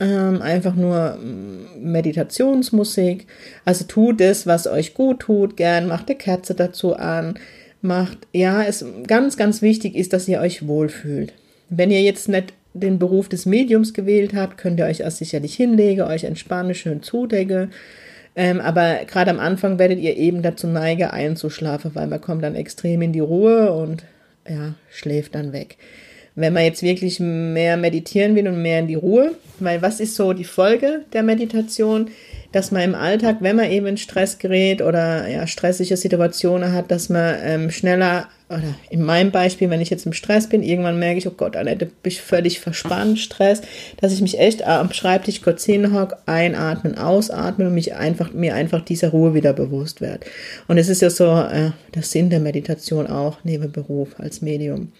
ähm, 0.00 0.42
einfach 0.42 0.74
nur 0.74 1.16
mm, 1.16 1.90
Meditationsmusik. 1.90 3.26
Also 3.64 3.84
tut 3.84 4.20
es, 4.20 4.46
was 4.46 4.66
euch 4.66 4.94
gut 4.94 5.20
tut, 5.20 5.56
gern 5.56 5.88
macht 5.88 6.08
eine 6.08 6.18
Kerze 6.18 6.54
dazu 6.54 6.94
an, 6.94 7.34
macht, 7.80 8.18
ja, 8.32 8.62
es 8.62 8.84
ganz, 9.06 9.36
ganz 9.36 9.62
wichtig 9.62 9.94
ist, 9.96 10.12
dass 10.12 10.28
ihr 10.28 10.40
euch 10.40 10.66
wohlfühlt. 10.66 11.32
Wenn 11.68 11.90
ihr 11.90 12.02
jetzt 12.02 12.28
nicht 12.28 12.54
den 12.74 12.98
Beruf 12.98 13.28
des 13.28 13.46
Mediums 13.46 13.92
gewählt 13.94 14.34
habt, 14.34 14.58
könnt 14.58 14.78
ihr 14.78 14.86
euch 14.86 15.04
auch 15.04 15.10
sicherlich 15.10 15.54
hinlegen, 15.54 16.02
euch 16.02 16.24
entspannen, 16.24 16.74
schön 16.74 17.02
zudecken. 17.02 17.70
Ähm, 18.36 18.60
aber 18.60 19.00
gerade 19.06 19.30
am 19.30 19.40
Anfang 19.40 19.78
werdet 19.78 19.98
ihr 19.98 20.16
eben 20.16 20.42
dazu 20.42 20.66
neigen, 20.66 21.08
einzuschlafen, 21.08 21.94
weil 21.94 22.06
man 22.06 22.20
kommt 22.20 22.42
dann 22.42 22.54
extrem 22.54 23.02
in 23.02 23.12
die 23.12 23.20
Ruhe 23.20 23.72
und 23.72 24.04
ja, 24.48 24.74
schläft 24.90 25.34
dann 25.34 25.52
weg. 25.52 25.76
Wenn 26.34 26.52
man 26.52 26.64
jetzt 26.64 26.82
wirklich 26.82 27.18
mehr 27.18 27.76
meditieren 27.76 28.36
will 28.36 28.46
und 28.46 28.62
mehr 28.62 28.78
in 28.78 28.86
die 28.86 28.94
Ruhe, 28.94 29.32
weil 29.58 29.82
was 29.82 29.98
ist 29.98 30.14
so 30.14 30.32
die 30.32 30.44
Folge 30.44 31.04
der 31.12 31.24
Meditation? 31.24 32.10
Dass 32.52 32.70
man 32.70 32.82
im 32.82 32.94
Alltag, 32.94 33.38
wenn 33.40 33.56
man 33.56 33.70
eben 33.70 33.88
in 33.88 33.96
Stress 33.96 34.38
gerät 34.38 34.80
oder 34.80 35.26
ja, 35.28 35.46
stressige 35.46 35.96
Situationen 35.96 36.72
hat, 36.72 36.90
dass 36.90 37.08
man 37.08 37.34
ähm, 37.42 37.70
schneller 37.70 38.28
oder 38.50 38.74
in 38.88 39.02
meinem 39.02 39.30
Beispiel, 39.30 39.68
wenn 39.68 39.82
ich 39.82 39.90
jetzt 39.90 40.06
im 40.06 40.14
Stress 40.14 40.48
bin, 40.48 40.62
irgendwann 40.62 40.98
merke 40.98 41.18
ich, 41.18 41.26
oh 41.26 41.34
Gott, 41.36 41.54
Annette, 41.54 41.86
bin 41.86 41.94
ich 42.04 42.22
völlig 42.22 42.60
verspannt, 42.60 43.18
Stress, 43.18 43.60
dass 44.00 44.12
ich 44.12 44.22
mich 44.22 44.38
echt 44.38 44.66
am 44.66 44.90
Schreibtisch 44.90 45.42
kurz 45.42 45.64
hinhocke, 45.64 46.16
einatmen, 46.24 46.96
ausatmen 46.96 47.66
und 47.66 47.74
mich 47.74 47.94
einfach, 47.94 48.32
mir 48.32 48.54
einfach 48.54 48.80
dieser 48.82 49.10
Ruhe 49.10 49.34
wieder 49.34 49.52
bewusst 49.52 50.00
werde. 50.00 50.24
Und 50.66 50.78
es 50.78 50.88
ist 50.88 51.02
ja 51.02 51.10
so 51.10 51.26
äh, 51.26 51.72
der 51.94 52.02
Sinn 52.02 52.30
der 52.30 52.40
Meditation 52.40 53.06
auch, 53.06 53.38
neben 53.44 53.70
Beruf 53.70 54.18
als 54.18 54.40
Medium. 54.40 54.92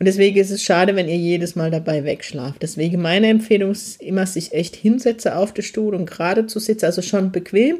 Und 0.00 0.06
deswegen 0.06 0.38
ist 0.38 0.50
es 0.50 0.64
schade, 0.64 0.96
wenn 0.96 1.08
ihr 1.08 1.16
jedes 1.16 1.54
Mal 1.54 1.70
dabei 1.70 2.02
wegschlaft. 2.02 2.60
Deswegen 2.60 3.00
meine 3.00 3.28
Empfehlung 3.28 3.70
ist 3.70 4.02
immer, 4.02 4.26
sich 4.26 4.52
echt 4.52 4.74
hinsetze 4.74 5.36
auf 5.36 5.54
den 5.54 5.62
Stuhl 5.62 5.94
und 5.94 6.06
gerade 6.06 6.48
zu 6.48 6.58
sitzen, 6.58 6.86
also 6.86 7.02
schon 7.02 7.30
bequem, 7.30 7.76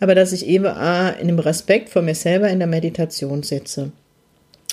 aber 0.00 0.16
dass 0.16 0.32
ich 0.32 0.46
eben 0.46 0.64
äh, 0.64 1.20
in 1.20 1.28
dem 1.28 1.38
Respekt 1.38 1.90
vor 1.90 2.02
mir 2.02 2.16
selber 2.16 2.48
in 2.48 2.58
der 2.58 2.66
Meditation 2.66 3.44
sitze. 3.44 3.92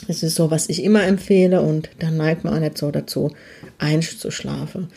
Das 0.07 0.23
ist 0.23 0.35
so, 0.35 0.51
was 0.51 0.69
ich 0.69 0.83
immer 0.83 1.03
empfehle 1.03 1.61
und 1.61 1.89
dann 1.99 2.17
neigt 2.17 2.43
man 2.43 2.53
auch 2.53 2.59
nicht 2.59 2.77
so 2.77 2.91
dazu, 2.91 3.31
einzuschlafen. 3.77 4.87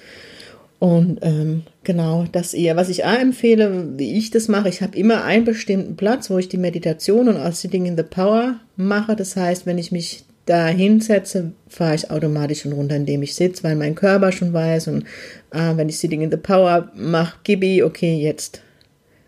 Und 0.78 1.20
ähm, 1.22 1.62
genau, 1.82 2.26
das 2.30 2.52
eher, 2.52 2.76
was 2.76 2.88
ich 2.88 3.04
auch 3.04 3.18
empfehle, 3.18 3.96
wie 3.96 4.18
ich 4.18 4.30
das 4.30 4.48
mache, 4.48 4.68
ich 4.68 4.82
habe 4.82 4.98
immer 4.98 5.24
einen 5.24 5.44
bestimmten 5.44 5.96
Platz, 5.96 6.28
wo 6.30 6.38
ich 6.38 6.48
die 6.48 6.58
Meditation 6.58 7.28
und 7.28 7.36
auch 7.36 7.52
Sitting 7.52 7.86
in 7.86 7.96
the 7.96 8.02
Power 8.02 8.56
mache. 8.76 9.16
Das 9.16 9.36
heißt, 9.36 9.66
wenn 9.66 9.78
ich 9.78 9.92
mich 9.92 10.24
da 10.46 10.66
hinsetze, 10.66 11.52
fahre 11.68 11.94
ich 11.94 12.10
automatisch 12.10 12.62
schon 12.62 12.72
runter, 12.72 12.96
indem 12.96 13.22
ich 13.22 13.34
sitze, 13.34 13.64
weil 13.64 13.76
mein 13.76 13.94
Körper 13.94 14.30
schon 14.30 14.52
weiß 14.52 14.88
und 14.88 15.04
äh, 15.52 15.76
wenn 15.76 15.88
ich 15.88 15.98
Sitting 15.98 16.20
in 16.20 16.30
the 16.30 16.36
Power 16.36 16.90
mache, 16.94 17.38
Gibi, 17.44 17.82
okay, 17.82 18.16
jetzt 18.16 18.60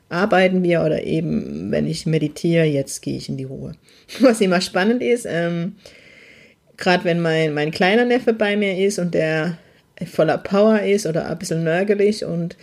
arbeiten 0.09 0.63
wir 0.63 0.83
oder 0.83 1.03
eben, 1.05 1.71
wenn 1.71 1.87
ich 1.87 2.07
meditiere, 2.07 2.65
jetzt 2.65 3.03
gehe 3.03 3.17
ich 3.17 3.29
in 3.29 3.37
die 3.37 3.45
Ruhe. 3.45 3.73
Was 4.21 4.41
immer 4.41 4.61
spannend 4.61 5.03
ist, 5.03 5.27
ähm, 5.29 5.77
gerade 6.77 7.05
wenn 7.05 7.21
mein, 7.21 7.55
mein 7.55 7.71
kleiner 7.71 8.05
Neffe 8.05 8.33
bei 8.33 8.57
mir 8.57 8.79
ist 8.79 8.99
und 8.99 9.15
der 9.15 9.59
voller 10.05 10.39
Power 10.39 10.81
ist 10.81 11.07
oder 11.07 11.29
ein 11.29 11.39
bisschen 11.39 11.65
nörgelig 11.65 12.25
und 12.25 12.57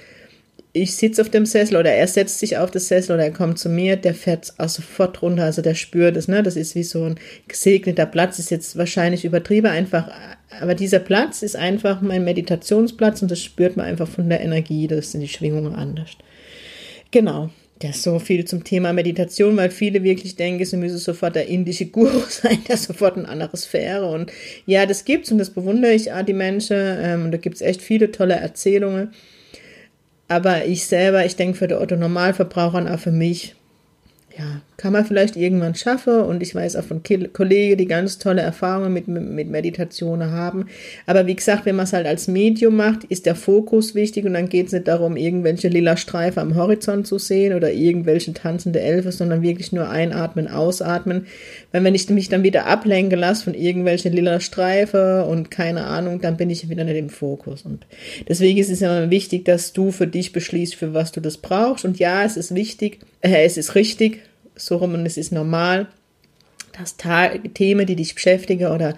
ich 0.75 0.95
sitze 0.95 1.21
auf 1.21 1.29
dem 1.29 1.45
Sessel 1.45 1.77
oder 1.77 1.91
er 1.91 2.07
setzt 2.07 2.39
sich 2.39 2.57
auf 2.57 2.71
das 2.71 2.87
Sessel 2.87 3.13
oder 3.13 3.25
er 3.25 3.31
kommt 3.31 3.59
zu 3.59 3.69
mir, 3.69 3.95
der 3.95 4.15
fährt 4.15 4.53
auch 4.57 4.69
sofort 4.69 5.21
runter, 5.21 5.43
also 5.43 5.61
der 5.61 5.75
spürt 5.75 6.17
es, 6.17 6.27
ne? 6.27 6.41
Das 6.41 6.55
ist 6.55 6.73
wie 6.73 6.83
so 6.83 7.03
ein 7.03 7.19
gesegneter 7.47 8.07
Platz, 8.07 8.39
ist 8.39 8.49
jetzt 8.49 8.75
wahrscheinlich 8.75 9.23
übertrieben 9.23 9.67
einfach, 9.67 10.09
aber 10.59 10.73
dieser 10.73 10.97
Platz 10.97 11.43
ist 11.43 11.55
einfach 11.55 12.01
mein 12.01 12.23
Meditationsplatz 12.23 13.21
und 13.21 13.29
das 13.29 13.39
spürt 13.39 13.77
man 13.77 13.85
einfach 13.85 14.07
von 14.07 14.29
der 14.29 14.41
Energie, 14.41 14.87
das 14.87 15.11
sind 15.11 15.21
die 15.21 15.27
Schwingungen 15.27 15.75
anders. 15.75 16.09
Genau. 17.13 17.51
Das 17.77 18.01
so 18.01 18.17
viel 18.17 18.43
zum 18.45 18.63
Thema 18.63 18.91
Meditation, 18.91 19.55
weil 19.55 19.69
viele 19.69 20.03
wirklich 20.03 20.35
denken, 20.35 20.65
sie 20.65 20.77
müsse 20.77 20.97
sofort 20.97 21.35
der 21.35 21.47
indische 21.47 21.85
Guru 21.85 22.23
sein, 22.29 22.57
der 22.67 22.77
sofort 22.77 23.17
eine 23.17 23.29
andere 23.29 23.55
Sphäre. 23.55 24.09
Und 24.09 24.31
ja, 24.65 24.87
das 24.87 25.05
gibt's 25.05 25.31
und 25.31 25.37
das 25.37 25.51
bewundere 25.51 25.93
ich 25.93 26.11
auch 26.11 26.23
die 26.23 26.33
Menschen. 26.33 26.77
Ähm, 26.79 27.25
und 27.25 27.31
da 27.31 27.37
gibt's 27.37 27.61
echt 27.61 27.83
viele 27.83 28.11
tolle 28.11 28.33
Erzählungen. 28.33 29.13
Aber 30.27 30.65
ich 30.65 30.87
selber, 30.87 31.23
ich 31.23 31.35
denke 31.35 31.55
für 31.55 31.67
den 31.67 31.77
Otto 31.77 31.95
Normalverbraucher 31.95 32.79
und 32.79 32.87
auch 32.87 32.99
für 32.99 33.11
mich, 33.11 33.53
kann 34.83 34.91
man 34.91 35.05
vielleicht 35.05 35.37
irgendwann 35.37 35.75
schaffen. 35.75 36.23
Und 36.23 36.43
ich 36.43 36.53
weiß 36.53 36.75
auch 36.75 36.83
von 36.83 37.03
Kollegen, 37.31 37.77
die 37.77 37.87
ganz 37.87 38.17
tolle 38.17 38.41
Erfahrungen 38.41 38.91
mit, 38.91 39.07
mit 39.07 39.49
Meditationen 39.49 40.31
haben. 40.31 40.65
Aber 41.05 41.25
wie 41.25 41.35
gesagt, 41.35 41.65
wenn 41.65 41.77
man 41.77 41.85
es 41.85 41.93
halt 41.93 42.05
als 42.05 42.27
Medium 42.27 42.75
macht, 42.75 43.05
ist 43.05 43.25
der 43.25 43.35
Fokus 43.35 43.95
wichtig 43.95 44.25
und 44.25 44.33
dann 44.33 44.49
geht 44.49 44.67
es 44.67 44.73
nicht 44.73 44.89
darum, 44.89 45.15
irgendwelche 45.15 45.69
lila 45.69 45.95
Streifen 45.95 46.39
am 46.39 46.55
Horizont 46.55 47.07
zu 47.07 47.17
sehen 47.17 47.53
oder 47.53 47.71
irgendwelche 47.71 48.33
tanzende 48.33 48.81
Elfe, 48.81 49.13
sondern 49.13 49.41
wirklich 49.41 49.71
nur 49.71 49.89
einatmen, 49.89 50.49
ausatmen. 50.49 51.27
Weil 51.71 51.85
wenn 51.85 51.95
ich 51.95 52.09
mich 52.09 52.27
dann 52.27 52.43
wieder 52.43 52.65
ablenken 52.65 53.17
lasse 53.17 53.45
von 53.45 53.53
irgendwelchen 53.53 54.11
lila 54.11 54.41
Streifen 54.41 55.21
und 55.21 55.49
keine 55.49 55.85
Ahnung, 55.85 56.19
dann 56.19 56.35
bin 56.35 56.49
ich 56.49 56.67
wieder 56.67 56.83
nicht 56.83 56.97
im 56.97 57.07
Fokus. 57.07 57.61
Und 57.61 57.87
deswegen 58.27 58.59
ist 58.59 58.69
es 58.69 58.81
immer 58.81 59.09
wichtig, 59.09 59.45
dass 59.45 59.71
du 59.71 59.93
für 59.93 60.07
dich 60.07 60.33
beschließt, 60.33 60.75
für 60.75 60.93
was 60.93 61.13
du 61.13 61.21
das 61.21 61.37
brauchst. 61.37 61.85
Und 61.85 61.99
ja, 61.99 62.25
es 62.25 62.35
ist 62.35 62.53
wichtig, 62.53 62.99
äh, 63.21 63.45
es 63.45 63.55
ist 63.55 63.75
richtig, 63.75 64.19
so 64.55 64.77
rum 64.77 64.93
und 64.93 65.05
es 65.05 65.17
ist 65.17 65.31
normal, 65.31 65.87
dass 66.77 66.97
Ta 66.97 67.29
Themen, 67.53 67.85
die 67.85 67.95
dich 67.95 68.15
beschäftigen 68.15 68.67
oder 68.67 68.95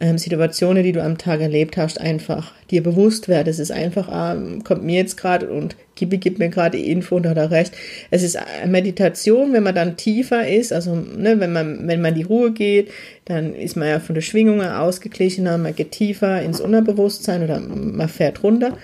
ähm, 0.00 0.18
Situationen, 0.18 0.84
die 0.84 0.92
du 0.92 1.02
am 1.02 1.18
Tag 1.18 1.40
erlebt 1.40 1.76
hast, 1.76 2.00
einfach 2.00 2.52
dir 2.70 2.82
bewusst 2.82 3.28
werden. 3.28 3.48
Es 3.48 3.58
ist 3.58 3.72
einfach, 3.72 4.08
ähm, 4.12 4.62
kommt 4.62 4.84
mir 4.84 4.96
jetzt 4.96 5.16
gerade 5.16 5.48
und 5.50 5.76
Gibi 5.96 6.18
gibt 6.18 6.38
mir 6.38 6.48
gerade 6.48 6.78
die 6.78 6.90
Info 6.90 7.16
und 7.16 7.26
hat 7.26 7.36
er 7.36 7.50
recht. 7.50 7.72
Es 8.10 8.22
ist 8.22 8.38
Meditation, 8.66 9.52
wenn 9.52 9.64
man 9.64 9.74
dann 9.74 9.96
tiefer 9.96 10.46
ist, 10.46 10.72
also 10.72 10.94
ne, 10.94 11.40
wenn 11.40 11.52
man 11.52 11.88
wenn 11.88 12.00
man 12.00 12.14
die 12.14 12.22
Ruhe 12.22 12.52
geht, 12.52 12.90
dann 13.24 13.54
ist 13.54 13.76
man 13.76 13.88
ja 13.88 13.98
von 13.98 14.14
der 14.14 14.22
Schwingung 14.22 14.62
ausgeglichener, 14.62 15.58
man 15.58 15.74
geht 15.74 15.90
tiefer 15.90 16.42
ins 16.42 16.60
Unterbewusstsein 16.60 17.42
oder 17.42 17.58
man 17.58 18.08
fährt 18.08 18.44
runter 18.44 18.78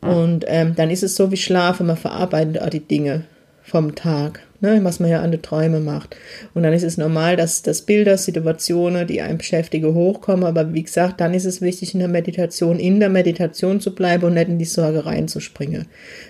und 0.00 0.44
ähm, 0.46 0.74
dann 0.76 0.90
ist 0.90 1.02
es 1.02 1.16
so 1.16 1.32
wie 1.32 1.36
Schlafen, 1.36 1.86
man 1.86 1.96
verarbeitet 1.96 2.62
auch 2.62 2.70
die 2.70 2.80
Dinge 2.80 3.24
vom 3.70 3.94
Tag 3.94 4.40
ne, 4.60 4.80
was 4.82 5.00
man 5.00 5.10
ja 5.10 5.20
an 5.20 5.30
den 5.30 5.42
Träume 5.42 5.80
macht. 5.80 6.16
Und 6.54 6.62
dann 6.62 6.72
ist 6.72 6.82
es 6.82 6.96
normal, 6.96 7.36
dass, 7.36 7.62
dass 7.62 7.82
Bilder, 7.82 8.16
Situationen, 8.16 9.06
die 9.06 9.20
einen 9.20 9.38
beschäftigen, 9.38 9.94
hochkommen. 9.94 10.44
Aber 10.44 10.72
wie 10.72 10.82
gesagt, 10.82 11.20
dann 11.20 11.34
ist 11.34 11.44
es 11.44 11.60
wichtig, 11.60 11.94
in 11.94 12.00
der 12.00 12.08
Meditation, 12.08 12.78
in 12.78 13.00
der 13.00 13.08
Meditation 13.08 13.80
zu 13.80 13.94
bleiben 13.94 14.24
und 14.24 14.34
nicht 14.34 14.48
in 14.48 14.58
die 14.58 14.64
Sorge 14.64 15.06
reinzuspringen, 15.06 15.86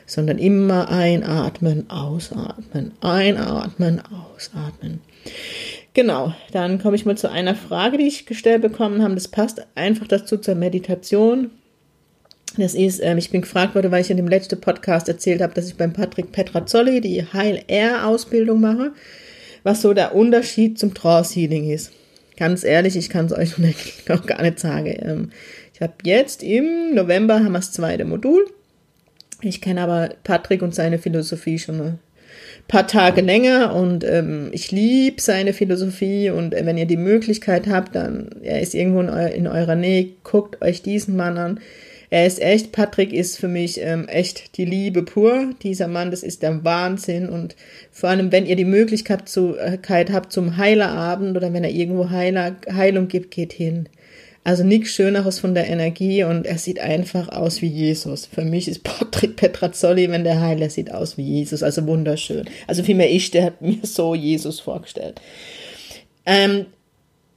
sondern 0.06 0.38
immer 0.38 0.88
einatmen, 0.88 1.90
ausatmen, 1.90 2.92
einatmen, 3.00 4.00
ausatmen. 4.34 5.00
Genau, 5.92 6.32
dann 6.52 6.80
komme 6.80 6.94
ich 6.94 7.04
mal 7.04 7.18
zu 7.18 7.30
einer 7.30 7.56
Frage, 7.56 7.98
die 7.98 8.06
ich 8.06 8.26
gestellt 8.26 8.62
bekommen 8.62 9.02
habe. 9.02 9.14
Das 9.14 9.28
passt 9.28 9.66
einfach 9.74 10.06
dazu 10.06 10.38
zur 10.38 10.54
Meditation. 10.54 11.50
Das 12.60 12.74
ist, 12.74 13.00
ähm, 13.02 13.18
ich 13.18 13.30
bin 13.30 13.40
gefragt 13.40 13.74
worden, 13.74 13.90
weil 13.90 14.02
ich 14.02 14.10
in 14.10 14.18
dem 14.18 14.28
letzten 14.28 14.60
Podcast 14.60 15.08
erzählt 15.08 15.40
habe, 15.40 15.54
dass 15.54 15.66
ich 15.66 15.76
beim 15.76 15.92
Patrick 15.92 16.30
Petrazzoli 16.30 17.00
die 17.00 17.24
Heil 17.24 17.62
Air 17.68 18.06
Ausbildung 18.06 18.60
mache, 18.60 18.92
was 19.62 19.80
so 19.82 19.94
der 19.94 20.14
Unterschied 20.14 20.78
zum 20.78 20.92
Trance 20.92 21.34
Healing 21.34 21.70
ist. 21.70 21.92
Ganz 22.36 22.62
ehrlich, 22.62 22.96
ich 22.96 23.08
kann 23.08 23.26
es 23.26 23.32
euch 23.32 23.54
noch 24.08 24.26
gar 24.26 24.42
nicht 24.42 24.58
sagen. 24.58 24.94
Ähm, 25.00 25.30
ich 25.74 25.80
habe 25.80 25.94
jetzt 26.04 26.42
im 26.42 26.94
November 26.94 27.36
haben 27.36 27.52
wir 27.52 27.60
das 27.60 27.72
zweite 27.72 28.04
Modul. 28.04 28.46
Ich 29.40 29.62
kenne 29.62 29.80
aber 29.80 30.10
Patrick 30.22 30.60
und 30.60 30.74
seine 30.74 30.98
Philosophie 30.98 31.58
schon 31.58 31.80
ein 31.80 31.98
paar 32.68 32.86
Tage 32.86 33.22
länger 33.22 33.74
und 33.74 34.04
ähm, 34.04 34.50
ich 34.52 34.70
liebe 34.70 35.20
seine 35.20 35.54
Philosophie 35.54 36.28
und 36.28 36.52
äh, 36.52 36.66
wenn 36.66 36.76
ihr 36.76 36.86
die 36.86 36.98
Möglichkeit 36.98 37.68
habt, 37.68 37.94
dann 37.94 38.28
er 38.42 38.60
ist 38.60 38.74
irgendwo 38.74 39.00
in, 39.00 39.08
eu 39.08 39.26
in 39.28 39.46
eurer 39.46 39.76
Nähe, 39.76 40.10
guckt 40.24 40.60
euch 40.60 40.82
diesen 40.82 41.16
Mann 41.16 41.38
an 41.38 41.60
er 42.10 42.26
ist 42.26 42.42
echt, 42.42 42.72
Patrick 42.72 43.12
ist 43.12 43.38
für 43.38 43.46
mich 43.46 43.80
ähm, 43.80 44.08
echt 44.08 44.56
die 44.56 44.64
Liebe 44.64 45.04
pur. 45.04 45.54
Dieser 45.62 45.86
Mann, 45.86 46.10
das 46.10 46.24
ist 46.24 46.42
der 46.42 46.64
Wahnsinn. 46.64 47.28
Und 47.28 47.54
vor 47.92 48.10
allem, 48.10 48.32
wenn 48.32 48.46
ihr 48.46 48.56
die 48.56 48.64
Möglichkeit 48.64 49.22
habt 50.12 50.32
zum 50.32 50.56
Heilerabend 50.56 51.36
oder 51.36 51.52
wenn 51.52 51.62
er 51.62 51.70
irgendwo 51.70 52.10
Heiler, 52.10 52.56
Heilung 52.68 53.06
gibt, 53.06 53.30
geht 53.30 53.52
hin. 53.52 53.88
Also 54.42 54.64
nichts 54.64 54.90
Schöneres 54.90 55.38
von 55.38 55.54
der 55.54 55.68
Energie 55.68 56.24
und 56.24 56.46
er 56.46 56.58
sieht 56.58 56.80
einfach 56.80 57.28
aus 57.28 57.62
wie 57.62 57.68
Jesus. 57.68 58.26
Für 58.26 58.42
mich 58.42 58.66
ist 58.66 58.82
Patrick 58.82 59.36
Petrazzoli, 59.36 60.10
wenn 60.10 60.24
der 60.24 60.40
Heiler 60.40 60.70
sieht 60.70 60.92
aus 60.92 61.16
wie 61.18 61.22
Jesus, 61.22 61.62
also 61.62 61.86
wunderschön. 61.86 62.48
Also 62.66 62.82
vielmehr 62.82 63.10
ich, 63.10 63.30
der 63.30 63.44
hat 63.44 63.60
mir 63.60 63.78
so 63.82 64.14
Jesus 64.14 64.58
vorgestellt. 64.58 65.20
Ähm, 66.24 66.66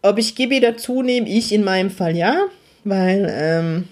ob 0.01 0.18
ich 0.18 0.36
Gibi 0.36 0.62
dazu 0.62 1.03
nehme, 1.03 1.30
ich 1.30 1.51
in 1.51 1.65
meinem 1.65 1.92
Fall 1.92 2.15
ja, 2.15 2.46
weil 2.86 3.30
ähm, 3.38 3.84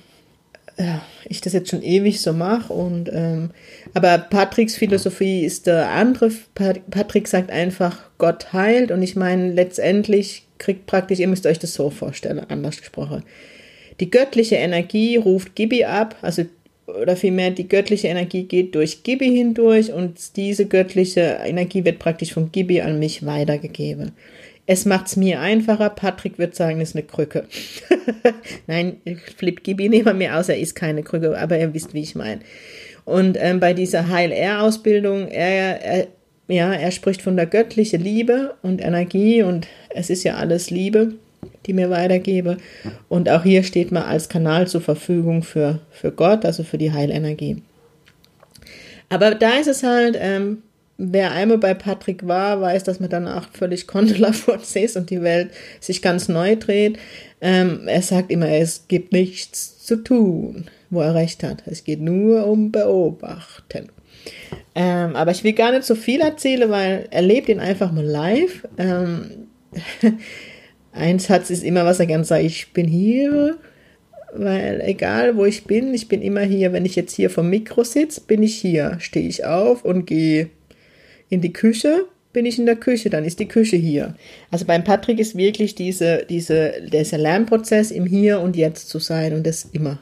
ich 1.26 1.42
das 1.42 1.54
jetzt 1.54 1.70
schon 1.70 1.84
ewig 1.84 2.22
so 2.22 2.34
mache. 2.34 2.72
Und 2.74 3.10
ähm, 3.12 3.52
aber 3.94 4.18
Patricks 4.18 4.76
Philosophie 4.76 5.46
ist 5.46 5.68
der 5.68 5.90
andere. 5.90 6.32
Patrick 6.54 7.28
sagt 7.28 7.52
einfach, 7.52 8.10
Gott 8.18 8.54
heilt. 8.54 8.92
Und 8.92 9.02
ich 9.02 9.16
meine, 9.16 9.52
letztendlich 9.52 10.44
kriegt 10.58 10.86
praktisch, 10.86 11.20
ihr 11.20 11.28
müsst 11.28 11.46
euch 11.46 11.60
das 11.60 11.74
so 11.74 11.90
vorstellen, 11.90 12.40
anders 12.50 12.78
gesprochen. 12.78 13.24
Die 14.00 14.10
göttliche 14.10 14.56
Energie 14.56 15.18
ruft 15.18 15.56
Gibi 15.56 15.84
ab, 15.86 16.16
also 16.22 16.44
oder 16.88 17.16
vielmehr 17.16 17.52
die 17.52 17.68
göttliche 17.68 18.08
Energie 18.08 18.44
geht 18.44 18.76
durch 18.76 19.04
Gibi 19.04 19.30
hindurch 19.30 19.94
und 19.94 20.36
diese 20.36 20.66
göttliche 20.66 21.40
Energie 21.46 21.86
wird 21.86 22.00
praktisch 22.00 22.34
von 22.34 22.52
Gibi 22.52 22.82
an 22.82 23.00
mich 23.00 23.26
weitergegeben. 23.26 24.12
Es 24.66 24.86
macht 24.86 25.08
es 25.08 25.16
mir 25.16 25.40
einfacher. 25.40 25.90
Patrick 25.90 26.38
wird 26.38 26.56
sagen, 26.56 26.80
das 26.80 26.90
ist 26.90 26.96
eine 26.96 27.04
Krücke. 27.04 27.46
Nein, 28.68 29.02
Flip 29.38 29.64
Gibi 29.64 29.90
nehmen 29.90 30.20
wir 30.20 30.38
aus, 30.38 30.50
er 30.50 30.60
ist 30.60 30.76
keine 30.76 31.04
Krücke, 31.04 31.38
aber 31.38 31.58
ihr 31.60 31.74
wisst, 31.74 31.94
wie 31.94 32.02
ich 32.02 32.16
meine. 32.16 32.42
Und 33.06 33.38
ähm, 33.40 33.60
bei 33.60 33.74
dieser 33.74 34.08
Heil-Air-Ausbildung, 34.10 35.28
er, 35.28 35.84
er, 35.84 36.08
ja, 36.48 36.74
er 36.74 36.92
spricht 36.92 37.22
von 37.22 37.36
der 37.36 37.48
göttlichen 37.48 38.02
Liebe 38.02 38.56
und 38.62 38.82
Energie 38.82 39.42
und 39.42 39.68
es 39.90 40.10
ist 40.10 40.24
ja 40.24 40.36
alles 40.36 40.70
Liebe, 40.70 41.14
die 41.66 41.74
mir 41.74 41.90
weitergebe. 41.90 42.58
Und 43.10 43.30
auch 43.30 43.44
hier 43.44 43.64
steht 43.64 43.92
man 43.92 44.04
als 44.04 44.30
Kanal 44.30 44.68
zur 44.68 44.82
Verfügung 44.82 45.44
für, 45.44 45.80
für 45.90 46.12
Gott, 46.12 46.46
also 46.46 46.64
für 46.64 46.78
die 46.78 46.92
Heilenergie. 46.92 47.62
Aber 49.10 49.36
da 49.36 49.58
ist 49.60 49.68
es 49.68 49.84
halt, 49.84 50.18
ähm, 50.20 50.60
wer 50.98 51.32
einmal 51.32 51.58
bei 51.58 51.74
Patrick 51.74 52.28
war, 52.28 52.62
weiß, 52.62 52.84
dass 52.84 53.00
man 53.00 53.10
danach 53.10 53.50
völlig 53.52 53.88
kontralaforz 53.88 54.76
ist 54.76 54.98
und 54.98 55.10
die 55.10 55.22
Welt 55.22 55.52
sich 55.80 56.02
ganz 56.02 56.28
neu 56.28 56.56
dreht. 56.56 56.98
Ähm, 57.42 57.88
er 57.88 58.02
sagt 58.02 58.32
immer, 58.32 58.50
es 58.50 58.88
gibt 58.88 59.12
nichts 59.12 59.84
zu 59.84 59.98
tun, 59.98 60.66
wo 60.90 61.02
er 61.02 61.16
recht 61.16 61.44
hat. 61.44 61.64
Es 61.66 61.84
geht 61.84 62.02
nur 62.02 62.46
um 62.46 62.72
Beobachten. 62.72 63.90
Ähm, 64.76 65.16
aber 65.16 65.32
ich 65.32 65.44
will 65.44 65.54
gar 65.54 65.72
nicht 65.72 65.84
so 65.84 65.96
viel 65.96 66.22
erzählen, 66.22 66.70
weil 66.70 67.08
er 67.12 67.22
lebt 67.22 67.50
ihn 67.50 67.60
einfach 67.60 67.92
mal 67.92 68.06
live. 68.06 68.68
Ähm, 68.78 69.48
ein 70.92 71.20
Satz 71.20 71.50
ist 71.50 71.64
immer, 71.64 71.86
was 71.86 72.00
er 72.00 72.06
gerne 72.06 72.24
sagt, 72.24 72.44
ich 72.44 72.72
bin 72.74 72.88
hier, 72.88 73.58
weil 74.34 74.82
egal 74.86 75.36
wo 75.36 75.46
ich 75.46 75.66
bin, 75.66 75.94
ich 75.94 76.08
bin 76.08 76.22
immer 76.22 76.42
hier. 76.42 76.74
Wenn 76.74 76.86
ich 76.86 76.96
jetzt 76.96 77.16
hier 77.16 77.30
vom 77.30 77.50
Mikro 77.50 77.84
sitze, 77.84 78.22
bin 78.22 78.44
ich 78.44 78.56
hier, 78.56 78.98
stehe 79.00 79.28
ich 79.28 79.46
auf 79.46 79.84
und 79.84 80.06
gehe 80.06 80.50
in 81.32 81.42
die 81.42 81.54
Küche, 81.54 82.06
bin 82.34 82.46
ich 82.46 82.60
in 82.60 82.66
der 82.66 82.76
Küche, 82.76 83.10
dann 83.10 83.26
ist 83.26 83.40
die 83.40 83.48
Küche 83.48 83.78
hier. 83.78 84.16
Also 84.52 84.66
beim 84.66 84.84
Patrick 84.84 85.20
ist 85.20 85.36
wirklich 85.36 85.74
diese, 85.74 86.26
diese, 86.30 86.74
dieser 86.92 87.18
Lernprozess 87.18 87.90
im 87.90 88.06
Hier 88.06 88.40
und 88.40 88.56
Jetzt 88.56 88.90
zu 88.90 89.00
sein 89.00 89.34
und 89.34 89.48
das 89.48 89.68
immer. 89.72 90.00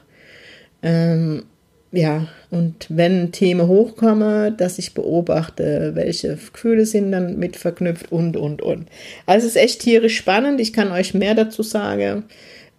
Ähm, 0.82 1.44
ja, 1.92 2.28
und 2.50 2.86
wenn 2.88 3.32
Themen 3.32 3.66
hochkommen, 3.66 4.56
dass 4.56 4.78
ich 4.78 4.94
beobachte, 4.94 5.92
welche 5.94 6.36
Gefühle 6.36 6.86
sind 6.86 7.10
dann 7.10 7.38
mit 7.38 7.56
verknüpft 7.56 8.12
und, 8.12 8.36
und, 8.36 8.62
und. 8.62 8.86
Also 9.26 9.46
es 9.46 9.56
ist 9.56 9.62
echt 9.62 9.80
tierisch 9.80 10.16
spannend. 10.16 10.60
Ich 10.60 10.72
kann 10.72 10.92
euch 10.92 11.14
mehr 11.14 11.34
dazu 11.34 11.62
sagen. 11.62 12.24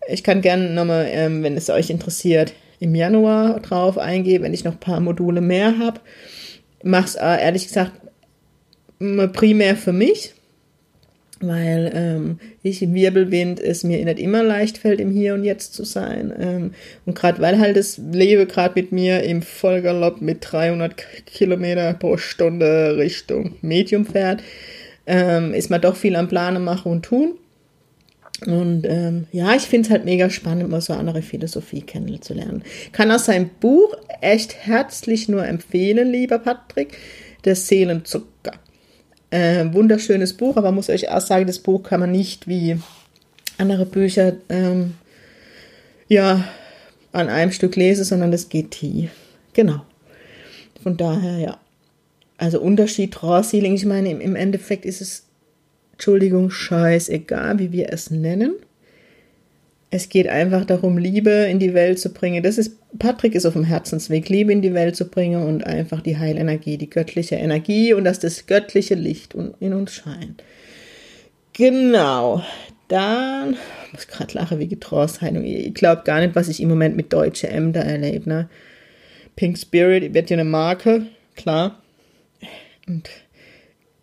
Ich 0.07 0.23
kann 0.23 0.41
gerne 0.41 0.69
nochmal, 0.69 1.07
ähm, 1.09 1.43
wenn 1.43 1.57
es 1.57 1.69
euch 1.69 1.89
interessiert, 1.89 2.53
im 2.79 2.95
Januar 2.95 3.59
drauf 3.59 3.97
eingehen, 3.97 4.43
wenn 4.43 4.53
ich 4.53 4.63
noch 4.63 4.73
ein 4.73 4.79
paar 4.79 4.99
Module 4.99 5.41
mehr 5.41 5.77
habe. 5.77 5.99
Mach's 6.83 7.15
äh, 7.15 7.43
ehrlich 7.43 7.67
gesagt 7.67 7.91
primär 9.33 9.75
für 9.75 9.93
mich, 9.93 10.33
weil 11.39 11.91
ähm, 11.93 12.39
ich 12.61 12.81
im 12.81 12.93
Wirbelwind 12.93 13.59
es 13.59 13.83
mir 13.83 14.03
nicht 14.03 14.19
immer 14.19 14.43
leicht 14.43 14.77
fällt, 14.77 14.99
im 14.99 15.11
Hier 15.11 15.33
und 15.33 15.43
Jetzt 15.43 15.73
zu 15.73 15.83
sein. 15.83 16.33
Ähm, 16.39 16.73
und 17.05 17.15
gerade 17.15 17.41
weil 17.41 17.59
halt 17.59 17.77
das 17.77 17.97
Leben 17.97 18.47
gerade 18.47 18.79
mit 18.79 18.91
mir 18.91 19.23
im 19.23 19.41
Vollgalopp 19.41 20.21
mit 20.21 20.39
300 20.41 20.95
Kilometer 21.25 21.93
pro 21.93 22.17
Stunde 22.17 22.97
Richtung 22.97 23.55
Medium 23.61 24.05
fährt, 24.05 24.43
ähm, 25.07 25.53
ist 25.53 25.69
man 25.69 25.81
doch 25.81 25.95
viel 25.95 26.15
am 26.15 26.27
Planen 26.27 26.63
machen 26.63 26.91
und 26.91 27.03
tun. 27.03 27.33
Und 28.47 28.87
ähm, 28.87 29.27
ja, 29.31 29.53
ich 29.55 29.63
finde 29.63 29.87
es 29.87 29.91
halt 29.91 30.05
mega 30.05 30.29
spannend, 30.29 30.69
mal 30.69 30.81
so 30.81 30.93
andere 30.93 31.21
Philosophie 31.21 31.81
kennenzulernen. 31.81 32.63
Kann 32.91 33.11
auch 33.11 33.19
sein 33.19 33.51
Buch 33.59 33.95
echt 34.19 34.65
herzlich 34.65 35.29
nur 35.29 35.45
empfehlen, 35.45 36.11
lieber 36.11 36.39
Patrick, 36.39 36.97
der 37.45 37.55
Seelenzucker. 37.55 38.53
Äh, 39.31 39.73
wunderschönes 39.73 40.33
Buch, 40.33 40.57
aber 40.57 40.71
muss 40.71 40.89
euch 40.89 41.09
auch 41.09 41.21
sagen, 41.21 41.47
das 41.47 41.59
Buch 41.59 41.83
kann 41.83 42.01
man 42.01 42.11
nicht 42.11 42.47
wie 42.47 42.77
andere 43.57 43.85
Bücher 43.85 44.33
ähm, 44.49 44.95
ja 46.09 46.43
an 47.13 47.29
einem 47.29 47.51
Stück 47.51 47.75
lesen, 47.77 48.03
sondern 48.03 48.31
das 48.31 48.49
geht 48.49 48.71
tief. 48.71 49.11
Genau. 49.53 49.85
Von 50.83 50.97
daher, 50.97 51.37
ja. 51.37 51.57
Also 52.37 52.59
Unterschied 52.59 53.21
Raw 53.23 53.43
Sealing, 53.43 53.75
ich 53.75 53.85
meine, 53.85 54.09
im, 54.09 54.19
im 54.19 54.35
Endeffekt 54.35 54.83
ist 54.83 54.99
es, 54.99 55.23
Entschuldigung, 55.93 56.49
scheißegal, 56.49 57.59
wie 57.59 57.71
wir 57.71 57.93
es 57.93 58.09
nennen. 58.09 58.55
Es 59.93 60.07
geht 60.07 60.29
einfach 60.29 60.63
darum, 60.63 60.97
Liebe 60.97 61.29
in 61.29 61.59
die 61.59 61.73
Welt 61.73 61.99
zu 61.99 62.13
bringen. 62.13 62.41
Das 62.41 62.57
ist, 62.57 62.77
Patrick 62.97 63.35
ist 63.35 63.45
auf 63.45 63.53
dem 63.53 63.65
Herzensweg, 63.65 64.29
Liebe 64.29 64.53
in 64.53 64.61
die 64.61 64.73
Welt 64.73 64.95
zu 64.95 65.09
bringen 65.09 65.43
und 65.43 65.65
einfach 65.65 65.99
die 65.99 66.17
Heilenergie, 66.17 66.77
die 66.77 66.89
göttliche 66.89 67.35
Energie 67.35 67.93
und 67.93 68.05
dass 68.05 68.19
das 68.19 68.47
göttliche 68.47 68.95
Licht 68.95 69.35
in 69.59 69.73
uns 69.73 69.91
scheint. 69.91 70.43
Genau. 71.51 72.41
Dann, 72.87 73.57
ich 73.87 73.93
muss 73.93 74.07
gerade 74.07 74.33
lachen 74.33 74.59
wie 74.59 74.67
Getrorstheilung. 74.67 75.43
Ich 75.43 75.73
glaube 75.73 76.03
gar 76.05 76.21
nicht, 76.21 76.35
was 76.35 76.47
ich 76.47 76.61
im 76.61 76.69
Moment 76.69 76.95
mit 76.95 77.11
deutsche 77.11 77.49
Ämter 77.49 77.81
erlebe. 77.81 78.29
Ne? 78.29 78.49
Pink 79.35 79.57
Spirit 79.57 80.13
wird 80.13 80.29
ja 80.29 80.37
eine 80.37 80.45
Marke, 80.45 81.05
klar. 81.35 81.81
Und 82.87 83.09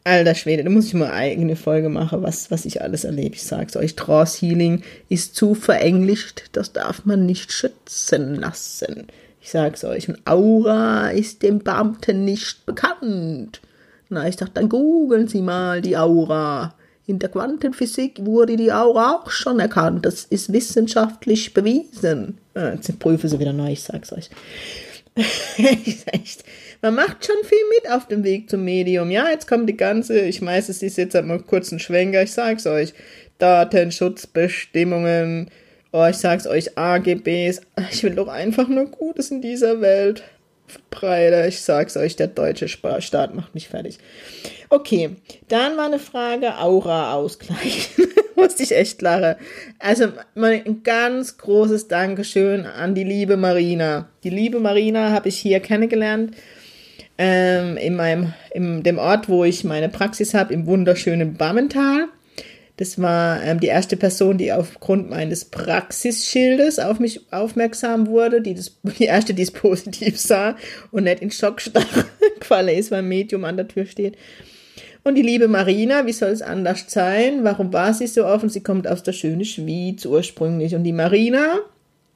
Alter 0.08 0.34
Schwede, 0.34 0.64
da 0.64 0.70
muss 0.70 0.86
ich 0.86 0.94
mal 0.94 1.06
eine 1.06 1.14
eigene 1.14 1.54
Folge 1.54 1.90
machen, 1.90 2.22
was, 2.22 2.50
was 2.50 2.64
ich 2.64 2.80
alles 2.80 3.04
erlebe. 3.04 3.34
Ich 3.34 3.42
sag's 3.42 3.76
euch, 3.76 3.94
Trance 3.94 4.38
Healing 4.40 4.82
ist 5.10 5.36
zu 5.36 5.54
verenglischt, 5.54 6.44
das 6.52 6.72
darf 6.72 7.04
man 7.04 7.26
nicht 7.26 7.52
schützen 7.52 8.36
lassen. 8.36 9.08
Ich 9.42 9.50
sag's 9.50 9.84
euch, 9.84 10.08
und 10.08 10.18
Aura 10.26 11.10
ist 11.10 11.42
dem 11.42 11.58
Beamten 11.58 12.24
nicht 12.24 12.64
bekannt. 12.64 13.60
Na, 14.08 14.26
ich 14.26 14.36
dachte, 14.36 14.54
dann 14.54 14.70
googeln 14.70 15.28
Sie 15.28 15.42
mal 15.42 15.82
die 15.82 15.96
Aura. 15.96 16.74
In 17.06 17.18
der 17.18 17.28
Quantenphysik 17.28 18.24
wurde 18.24 18.56
die 18.56 18.72
Aura 18.72 19.12
auch 19.12 19.30
schon 19.30 19.60
erkannt. 19.60 20.06
Das 20.06 20.24
ist 20.24 20.52
wissenschaftlich 20.52 21.52
bewiesen. 21.52 22.38
Ah, 22.54 22.72
jetzt 22.72 22.98
prüfen 22.98 23.28
Sie 23.28 23.38
wieder 23.38 23.52
neu, 23.52 23.72
ich 23.72 23.82
sag's 23.82 24.12
euch. 24.12 24.30
echt, 26.12 26.44
man 26.80 26.94
macht 26.94 27.26
schon 27.26 27.44
viel 27.44 27.58
mit 27.76 27.90
auf 27.90 28.06
dem 28.06 28.22
Weg 28.24 28.48
zum 28.48 28.64
Medium. 28.64 29.10
Ja, 29.10 29.28
jetzt 29.30 29.48
kommt 29.48 29.68
die 29.68 29.76
ganze, 29.76 30.20
ich 30.20 30.40
weiß, 30.40 30.68
es 30.68 30.80
ist 30.82 30.96
jetzt 30.96 31.16
einmal 31.16 31.40
kurz 31.40 31.72
ein 31.72 31.80
Schwenker, 31.80 32.22
ich 32.22 32.32
sag's 32.32 32.66
euch. 32.66 32.94
Datenschutzbestimmungen, 33.38 35.50
oh, 35.92 36.06
ich 36.06 36.16
sag's 36.16 36.46
euch, 36.46 36.78
AGBs. 36.78 37.60
Ich 37.92 38.02
will 38.02 38.14
doch 38.14 38.28
einfach 38.28 38.68
nur 38.68 38.86
Gutes 38.86 39.30
in 39.30 39.42
dieser 39.42 39.80
Welt 39.80 40.22
verbreiten. 40.68 41.48
Ich 41.48 41.60
sag's 41.60 41.96
euch, 41.96 42.16
der 42.16 42.28
deutsche 42.28 42.68
Staat 42.68 43.34
macht 43.34 43.54
mich 43.54 43.68
fertig. 43.68 43.98
Okay, 44.70 45.16
dann 45.48 45.76
war 45.76 45.86
eine 45.86 45.98
Frage 45.98 46.58
Aura-Ausgleich. 46.58 47.90
Musste 48.36 48.62
ich 48.62 48.72
echt 48.72 49.02
lachen. 49.02 49.36
Also 49.78 50.08
ein 50.36 50.82
ganz 50.84 51.38
großes 51.38 51.88
Dankeschön 51.88 52.66
an 52.66 52.94
die 52.94 53.04
liebe 53.04 53.36
Marina. 53.36 54.08
Die 54.22 54.30
liebe 54.30 54.60
Marina 54.60 55.10
habe 55.10 55.28
ich 55.28 55.38
hier 55.38 55.60
kennengelernt 55.60 56.36
ähm, 57.16 57.76
in 57.76 57.96
meinem, 57.96 58.34
in 58.52 58.82
dem 58.82 58.98
Ort, 58.98 59.28
wo 59.28 59.44
ich 59.44 59.64
meine 59.64 59.88
Praxis 59.88 60.34
habe, 60.34 60.54
im 60.54 60.66
wunderschönen 60.66 61.34
Bammental. 61.34 62.08
Das 62.78 63.02
war 63.02 63.42
ähm, 63.42 63.58
die 63.58 63.66
erste 63.66 63.96
Person, 63.96 64.38
die 64.38 64.52
aufgrund 64.52 65.10
meines 65.10 65.44
Praxisschildes 65.44 66.78
auf 66.78 67.00
mich 67.00 67.20
aufmerksam 67.32 68.06
wurde, 68.06 68.40
die, 68.40 68.54
das, 68.54 68.78
die 68.98 69.04
erste, 69.04 69.34
die 69.34 69.42
es 69.42 69.50
positiv 69.52 70.18
sah 70.18 70.56
und 70.92 71.04
nicht 71.04 71.20
in 71.20 71.30
Schockstarre 71.30 72.06
gefallen 72.40 72.68
ist, 72.68 72.92
weil 72.92 73.00
ein 73.00 73.08
Medium 73.08 73.44
an 73.44 73.56
der 73.56 73.66
Tür 73.66 73.84
steht. 73.84 74.16
Und 75.02 75.16
die 75.16 75.22
liebe 75.22 75.48
Marina, 75.48 76.06
wie 76.06 76.12
soll 76.12 76.30
es 76.30 76.40
anders 76.40 76.84
sein? 76.86 77.42
Warum 77.42 77.72
war 77.72 77.92
sie 77.94 78.06
so 78.06 78.24
offen? 78.24 78.48
Sie 78.48 78.62
kommt 78.62 78.86
aus 78.86 79.02
der 79.02 79.12
schönen 79.12 79.44
Schwyz 79.44 80.06
ursprünglich. 80.06 80.76
Und 80.76 80.84
die 80.84 80.92
Marina, 80.92 81.58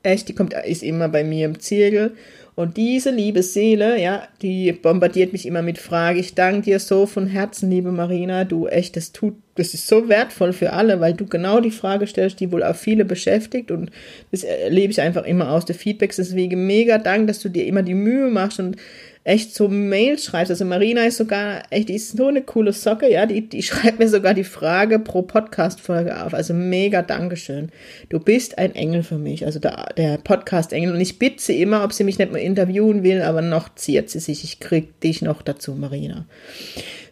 echt, 0.05 0.29
die 0.29 0.35
kommt, 0.35 0.55
ist 0.55 0.85
immer 0.85 1.09
bei 1.09 1.25
mir 1.25 1.47
im 1.47 1.59
Zirkel 1.59 2.13
und 2.55 2.77
diese 2.77 3.11
liebe 3.11 3.43
Seele, 3.43 3.99
ja, 3.99 4.29
die 4.43 4.73
bombardiert 4.73 5.33
mich 5.33 5.47
immer 5.47 5.63
mit 5.63 5.79
Fragen. 5.79 6.19
Ich 6.19 6.35
danke 6.35 6.63
dir 6.63 6.79
so 6.81 7.07
von 7.07 7.27
Herzen, 7.27 7.71
liebe 7.71 7.93
Marina. 7.93 8.45
Du 8.45 8.67
echt, 8.67 8.95
das 8.97 9.13
tut, 9.13 9.37
das 9.55 9.73
ist 9.73 9.89
so 9.89 10.11
wertvoll 10.11 10.53
für 10.53 10.75
alle, 10.75 11.01
weil 11.01 11.15
du 11.15 11.25
genau 11.25 11.61
die 11.61 11.71
Frage 11.71 12.07
stellst, 12.07 12.41
die 12.41 12.53
wohl 12.53 12.63
auch 12.63 12.77
viele 12.77 13.07
beschäftigt. 13.07 13.71
Und 13.71 13.91
das 14.33 14.45
erlebe 14.45 14.91
ich 14.91 15.01
einfach 15.01 15.25
immer 15.25 15.51
aus 15.51 15.65
der 15.65 15.77
Feedbacks. 15.77 16.17
Deswegen 16.17 16.67
mega 16.67 16.99
Dank, 16.99 17.27
dass 17.27 17.41
du 17.41 17.49
dir 17.49 17.65
immer 17.65 17.83
die 17.83 17.95
Mühe 17.95 18.29
machst 18.29 18.61
und 18.61 18.77
echt 19.25 19.55
so 19.55 19.69
Mails 19.69 20.25
schreibst. 20.25 20.51
Also 20.51 20.65
Marina 20.65 21.05
ist 21.05 21.17
sogar, 21.17 21.63
echt, 21.71 21.89
die 21.89 21.95
ist 21.95 22.17
so 22.17 22.27
eine 22.27 22.43
coole 22.43 22.73
Socke, 22.73 23.11
ja, 23.11 23.27
die, 23.27 23.49
die 23.49 23.63
schreibt 23.63 23.99
mir 23.99 24.09
sogar 24.09 24.35
die 24.35 24.45
Frage 24.45 24.99
pro 24.99 25.23
Podcast-Folge 25.23 26.25
auf. 26.25 26.35
Also 26.35 26.55
mega 26.55 27.03
Dankeschön. 27.03 27.71
Du 28.09 28.19
bist 28.19 28.59
ein 28.59 28.75
Engel 28.75 29.03
für 29.03 29.19
mich, 29.19 29.45
also 29.47 29.59
der, 29.59 29.87
der 29.97 30.19
Podcast-Engel. 30.19 30.93
Und 30.93 31.01
ich 31.01 31.19
bitte 31.19 31.43
sie 31.43 31.61
immer, 31.61 31.85
ob 31.85 31.93
sie 31.93 32.05
mich 32.05 32.19
nicht 32.19 32.33
mehr 32.33 32.43
interviewen 32.43 33.03
will, 33.03 33.23
aber 33.23 33.43
noch 33.43 33.75
ziert 33.75 34.11
sie 34.11 34.21
sich. 34.21 34.45
Ich 34.45 34.61
krieg 34.61 35.01
dich 35.01 35.23
noch 35.23 35.43
dazu, 35.43 35.73
Marina. 35.75 36.27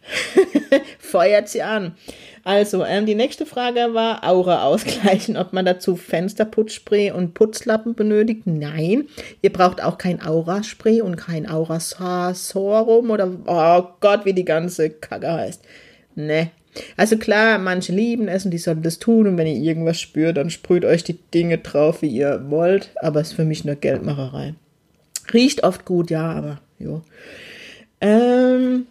Feuert 0.98 1.48
sie 1.48 1.62
an. 1.62 1.94
Also, 2.42 2.84
ähm, 2.84 3.06
die 3.06 3.14
nächste 3.14 3.44
Frage 3.44 3.92
war 3.92 4.24
Aura 4.24 4.64
ausgleichen, 4.64 5.36
ob 5.36 5.52
man 5.52 5.64
dazu 5.64 5.96
Fensterputzspray 5.96 7.10
und 7.10 7.34
Putzlappen 7.34 7.94
benötigt. 7.94 8.46
Nein, 8.46 9.04
ihr 9.42 9.52
braucht 9.52 9.82
auch 9.82 9.98
kein 9.98 10.22
Auraspray 10.22 11.02
und 11.02 11.16
kein 11.16 11.48
Aurasorum 11.48 13.10
oder, 13.10 13.30
oh 13.46 13.82
Gott, 14.00 14.24
wie 14.24 14.32
die 14.32 14.44
ganze 14.44 14.90
Kacke 14.90 15.30
heißt. 15.30 15.62
Ne. 16.14 16.50
Also 16.96 17.16
klar, 17.16 17.58
manche 17.58 17.92
lieben 17.92 18.28
es 18.28 18.44
und 18.44 18.52
die 18.52 18.58
sollen 18.58 18.82
das 18.82 18.98
tun 18.98 19.26
und 19.26 19.36
wenn 19.36 19.46
ihr 19.46 19.56
irgendwas 19.56 20.00
spürt, 20.00 20.36
dann 20.36 20.50
sprüht 20.50 20.84
euch 20.84 21.02
die 21.02 21.18
Dinge 21.34 21.58
drauf, 21.58 22.02
wie 22.02 22.08
ihr 22.08 22.44
wollt, 22.48 22.90
aber 23.02 23.20
es 23.20 23.30
ist 23.30 23.34
für 23.34 23.44
mich 23.44 23.64
nur 23.64 23.74
Geldmacherei. 23.74 24.54
Riecht 25.32 25.64
oft 25.64 25.84
gut, 25.84 26.10
ja, 26.10 26.30
aber 26.30 26.60
jo. 26.78 27.02
Ähm, 28.00 28.86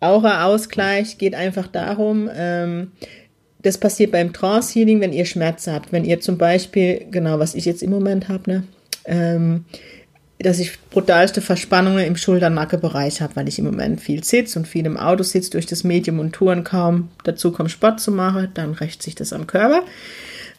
Aura-Ausgleich 0.00 1.18
geht 1.18 1.34
einfach 1.34 1.66
darum, 1.66 2.30
ähm, 2.34 2.92
das 3.62 3.78
passiert 3.78 4.12
beim 4.12 4.32
Trance-Healing, 4.32 5.00
wenn 5.00 5.12
ihr 5.12 5.24
Schmerzen 5.24 5.72
habt. 5.72 5.92
Wenn 5.92 6.04
ihr 6.04 6.20
zum 6.20 6.38
Beispiel, 6.38 7.06
genau, 7.10 7.38
was 7.38 7.54
ich 7.54 7.64
jetzt 7.64 7.82
im 7.82 7.90
Moment 7.90 8.28
habe, 8.28 8.50
ne, 8.50 8.64
ähm, 9.06 9.64
dass 10.38 10.58
ich 10.58 10.78
brutalste 10.90 11.40
Verspannungen 11.40 12.04
im 12.04 12.16
Schulter-Nacke-Bereich 12.16 13.22
habe, 13.22 13.36
weil 13.36 13.48
ich 13.48 13.58
im 13.58 13.64
Moment 13.64 14.00
viel 14.00 14.22
sitze 14.22 14.58
und 14.58 14.68
viel 14.68 14.84
im 14.84 14.96
Auto 14.96 15.22
sitze 15.22 15.50
durch 15.50 15.66
das 15.66 15.82
Medium 15.82 16.18
und 16.20 16.32
Touren 16.32 16.62
kaum 16.62 17.08
dazu 17.24 17.52
komme, 17.52 17.70
Sport 17.70 18.00
zu 18.00 18.12
machen, 18.12 18.48
dann 18.54 18.72
rächt 18.72 19.02
sich 19.02 19.14
das 19.14 19.32
am 19.32 19.46
Körper. 19.46 19.82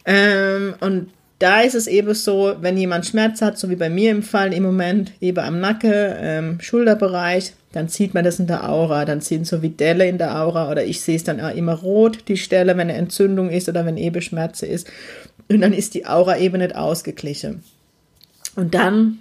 Ähm, 0.04 0.74
und 0.80 1.10
da 1.38 1.60
ist 1.60 1.74
es 1.74 1.86
eben 1.86 2.14
so, 2.14 2.56
wenn 2.60 2.76
jemand 2.76 3.06
Schmerz 3.06 3.42
hat, 3.42 3.58
so 3.58 3.70
wie 3.70 3.76
bei 3.76 3.88
mir 3.88 4.10
im 4.10 4.22
Fall 4.22 4.52
im 4.52 4.64
Moment, 4.64 5.12
eben 5.20 5.38
am 5.38 5.60
Nacken, 5.60 5.92
ähm, 5.92 6.60
Schulterbereich, 6.60 7.52
dann 7.72 7.88
sieht 7.88 8.14
man 8.14 8.24
das 8.24 8.40
in 8.40 8.46
der 8.46 8.68
Aura, 8.68 9.04
dann 9.04 9.20
sind 9.20 9.46
so 9.46 9.62
wie 9.62 9.68
Delle 9.68 10.08
in 10.08 10.18
der 10.18 10.40
Aura 10.40 10.70
oder 10.70 10.84
ich 10.84 11.00
sehe 11.00 11.16
es 11.16 11.24
dann 11.24 11.40
auch 11.40 11.54
immer 11.54 11.74
rot, 11.74 12.24
die 12.26 12.36
Stelle, 12.36 12.76
wenn 12.76 12.88
eine 12.88 12.94
Entzündung 12.94 13.50
ist 13.50 13.68
oder 13.68 13.86
wenn 13.86 13.96
eben 13.96 14.20
Schmerze 14.20 14.66
ist. 14.66 14.88
Und 15.48 15.60
dann 15.60 15.72
ist 15.72 15.94
die 15.94 16.06
Aura 16.06 16.38
eben 16.38 16.58
nicht 16.58 16.74
ausgeglichen. 16.74 17.62
Und 18.56 18.74
dann 18.74 19.18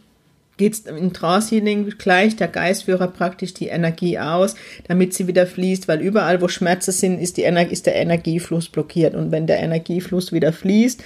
geht 0.57 0.73
es 0.73 0.79
im 0.79 1.13
Trance-Healing 1.13 1.93
gleich 1.97 2.35
der 2.35 2.47
Geistführer 2.47 3.07
praktisch 3.07 3.53
die 3.53 3.67
Energie 3.67 4.17
aus, 4.17 4.55
damit 4.87 5.13
sie 5.13 5.27
wieder 5.27 5.45
fließt, 5.45 5.87
weil 5.87 6.01
überall, 6.01 6.41
wo 6.41 6.47
Schmerzen 6.47 6.91
sind, 6.91 7.21
ist, 7.21 7.37
die 7.37 7.43
Energie, 7.43 7.73
ist 7.73 7.85
der 7.85 7.95
Energiefluss 7.95 8.69
blockiert. 8.69 9.13
Und 9.13 9.31
wenn 9.31 9.45
der 9.45 9.59
Energiefluss 9.59 10.31
wieder 10.31 10.51
fließt, 10.51 11.03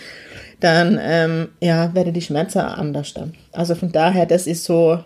dann 0.64 1.00
ähm, 1.02 1.50
ja, 1.60 1.94
werde 1.94 2.12
die 2.12 2.22
Schmerzen 2.22 2.60
anders 2.60 3.14
dann. 3.14 3.34
Also 3.52 3.76
von 3.76 3.92
daher, 3.92 4.26
das 4.26 4.48
ist 4.48 4.64
so, 4.64 5.04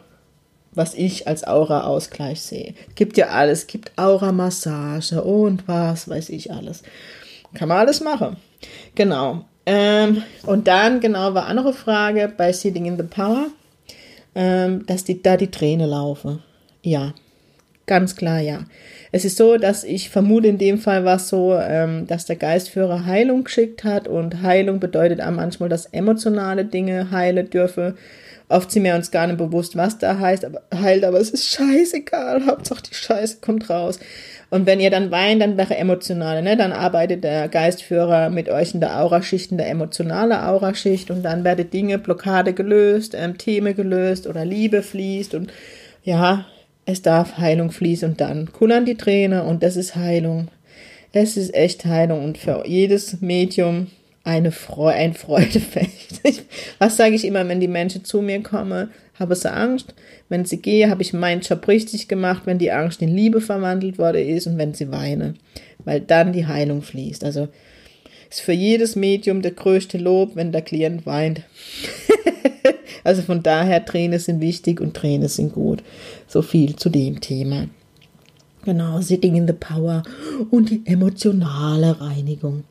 was 0.74 0.94
ich 0.94 1.28
als 1.28 1.48
Aura-Ausgleich 1.48 2.42
sehe. 2.42 2.74
Gibt 2.96 3.18
ja 3.18 3.30
alles, 3.30 3.68
gibt 3.68 3.98
Aura-Massage 3.98 5.22
und 5.22 5.68
was 5.68 6.08
weiß 6.08 6.30
ich 6.30 6.52
alles. 6.52 6.84
Kann 7.54 7.70
man 7.70 7.80
alles 7.80 8.02
machen. 8.02 8.38
Genau. 8.96 9.46
Ähm, 9.66 10.24
und 10.46 10.68
dann, 10.68 11.00
genau, 11.00 11.34
war 11.34 11.48
andere 11.48 11.74
Frage 11.74 12.32
bei 12.36 12.54
Sitting 12.54 12.86
in 12.86 12.98
the 12.98 13.04
Power, 13.04 13.48
ähm, 14.36 14.86
dass 14.86 15.04
die, 15.04 15.22
da 15.22 15.38
die 15.38 15.50
Tränen 15.50 15.90
laufen. 15.90 16.44
Ja, 16.84 17.14
ganz 17.88 18.16
klar, 18.16 18.40
ja. 18.40 18.66
Es 19.16 19.24
ist 19.24 19.38
so, 19.38 19.56
dass 19.56 19.86
ich 19.86 20.10
vermute, 20.10 20.50
in 20.50 20.58
dem 20.58 20.78
Fall 20.78 21.06
war 21.06 21.16
es 21.16 21.30
so, 21.30 21.58
ähm, 21.58 22.06
dass 22.06 22.26
der 22.26 22.36
Geistführer 22.36 23.06
Heilung 23.06 23.46
geschickt 23.46 23.86
hat 23.86 24.10
und 24.10 24.42
Heilung 24.42 24.82
bedeutet 24.82 25.22
auch 25.22 25.32
manchmal, 25.32 25.70
dass 25.70 25.86
emotionale 25.86 26.66
Dinge 26.66 27.12
heilen 27.12 27.50
dürfen. 27.50 27.94
Oft 28.50 28.74
sind 28.74 28.84
wir 28.84 28.94
uns 28.94 29.12
gar 29.12 29.28
nicht 29.28 29.38
bewusst, 29.38 29.78
was 29.78 29.98
da 30.00 30.20
heißt, 30.20 30.44
aber 30.44 30.64
heilt, 30.74 31.06
aber 31.06 31.18
es 31.18 31.30
ist 31.30 31.48
scheißegal. 31.48 32.46
Hauptsache 32.46 32.84
die 32.90 32.94
Scheiße 32.94 33.38
kommt 33.40 33.70
raus. 33.70 34.02
Und 34.50 34.66
wenn 34.66 34.82
ihr 34.82 34.92
dann 34.92 35.12
weint, 35.12 35.42
dann 35.42 35.56
wäre 35.56 35.78
emotionale, 35.78 36.42
ne? 36.42 36.58
Dann 36.58 36.74
arbeitet 36.74 37.24
der 37.24 37.48
Geistführer 37.48 38.30
mit 38.30 38.50
euch 38.50 38.74
in 38.74 38.82
der 38.82 39.00
Auraschicht, 39.00 39.50
in 39.50 39.58
der 39.58 39.70
emotionale 39.70 40.46
Auraschicht 40.46 41.10
und 41.10 41.24
dann 41.24 41.46
werden 41.46 41.70
Dinge, 41.70 42.00
Blockade 42.00 42.52
gelöst, 42.52 43.16
ähm, 43.18 43.38
Themen 43.38 43.78
gelöst 43.78 44.28
oder 44.28 44.44
Liebe 44.44 44.84
fließt 44.84 45.36
und 45.36 45.54
ja, 46.04 46.46
es 46.86 47.02
darf 47.02 47.38
Heilung 47.38 47.72
fließen 47.72 48.12
und 48.12 48.22
dann 48.22 48.52
kullern 48.52 48.86
die 48.86 48.96
Tränen 48.96 49.42
und 49.42 49.64
das 49.64 49.76
ist 49.76 49.96
Heilung. 49.96 50.50
Es 51.12 51.38
ist 51.38 51.54
echt 51.54 51.86
Heilung 51.86 52.24
und 52.24 52.38
für 52.38 52.64
jedes 52.68 53.22
Medium 53.22 53.88
eine 54.24 54.52
Freude, 54.52 54.98
ein 54.98 55.14
Freudefest. 55.14 56.22
was 56.80 56.98
sage 56.98 57.16
ich 57.16 57.26
immer, 57.26 57.48
wenn 57.48 57.60
die 57.60 57.68
Menschen 57.68 58.04
zu 58.04 58.22
mir 58.22 58.42
kommen? 58.44 58.90
Habe 59.18 59.36
sie 59.36 59.52
Angst? 59.52 59.94
Wenn 60.30 60.46
sie 60.46 60.62
gehe, 60.62 60.90
habe 60.90 61.02
ich 61.02 61.14
meinen 61.14 61.42
Job 61.42 61.68
richtig 61.68 62.08
gemacht, 62.08 62.42
wenn 62.46 62.58
die 62.58 62.72
Angst 62.72 63.02
in 63.02 63.16
Liebe 63.16 63.40
verwandelt 63.40 63.98
worden 63.98 64.28
ist 64.28 64.48
und 64.48 64.58
wenn 64.58 64.74
sie 64.74 64.92
weine, 64.92 65.36
weil 65.86 66.02
dann 66.02 66.34
die 66.34 66.48
Heilung 66.48 66.82
fließt. 66.82 67.24
Also 67.24 67.48
ist 68.30 68.42
für 68.42 68.54
jedes 68.54 68.96
Medium 68.96 69.42
der 69.42 69.52
größte 69.52 69.98
Lob, 69.98 70.36
wenn 70.36 70.52
der 70.52 70.62
Klient 70.62 71.06
weint. 71.06 71.44
Also 73.06 73.22
von 73.22 73.44
daher, 73.44 73.86
Tränen 73.86 74.18
sind 74.18 74.42
wichtig 74.42 74.82
und 74.82 74.96
Tränen 74.96 75.30
sind 75.30 75.54
gut. 75.54 75.84
So 76.28 76.42
viel 76.42 76.76
zu 76.76 76.90
dem 76.90 77.22
Thema. 77.22 77.68
Genau, 78.64 79.00
Sitting 79.00 79.36
in 79.36 79.46
the 79.46 79.54
Power 79.54 80.02
und 80.50 80.72
die 80.72 80.82
emotionale 80.86 82.02
Reinigung. 82.02 82.64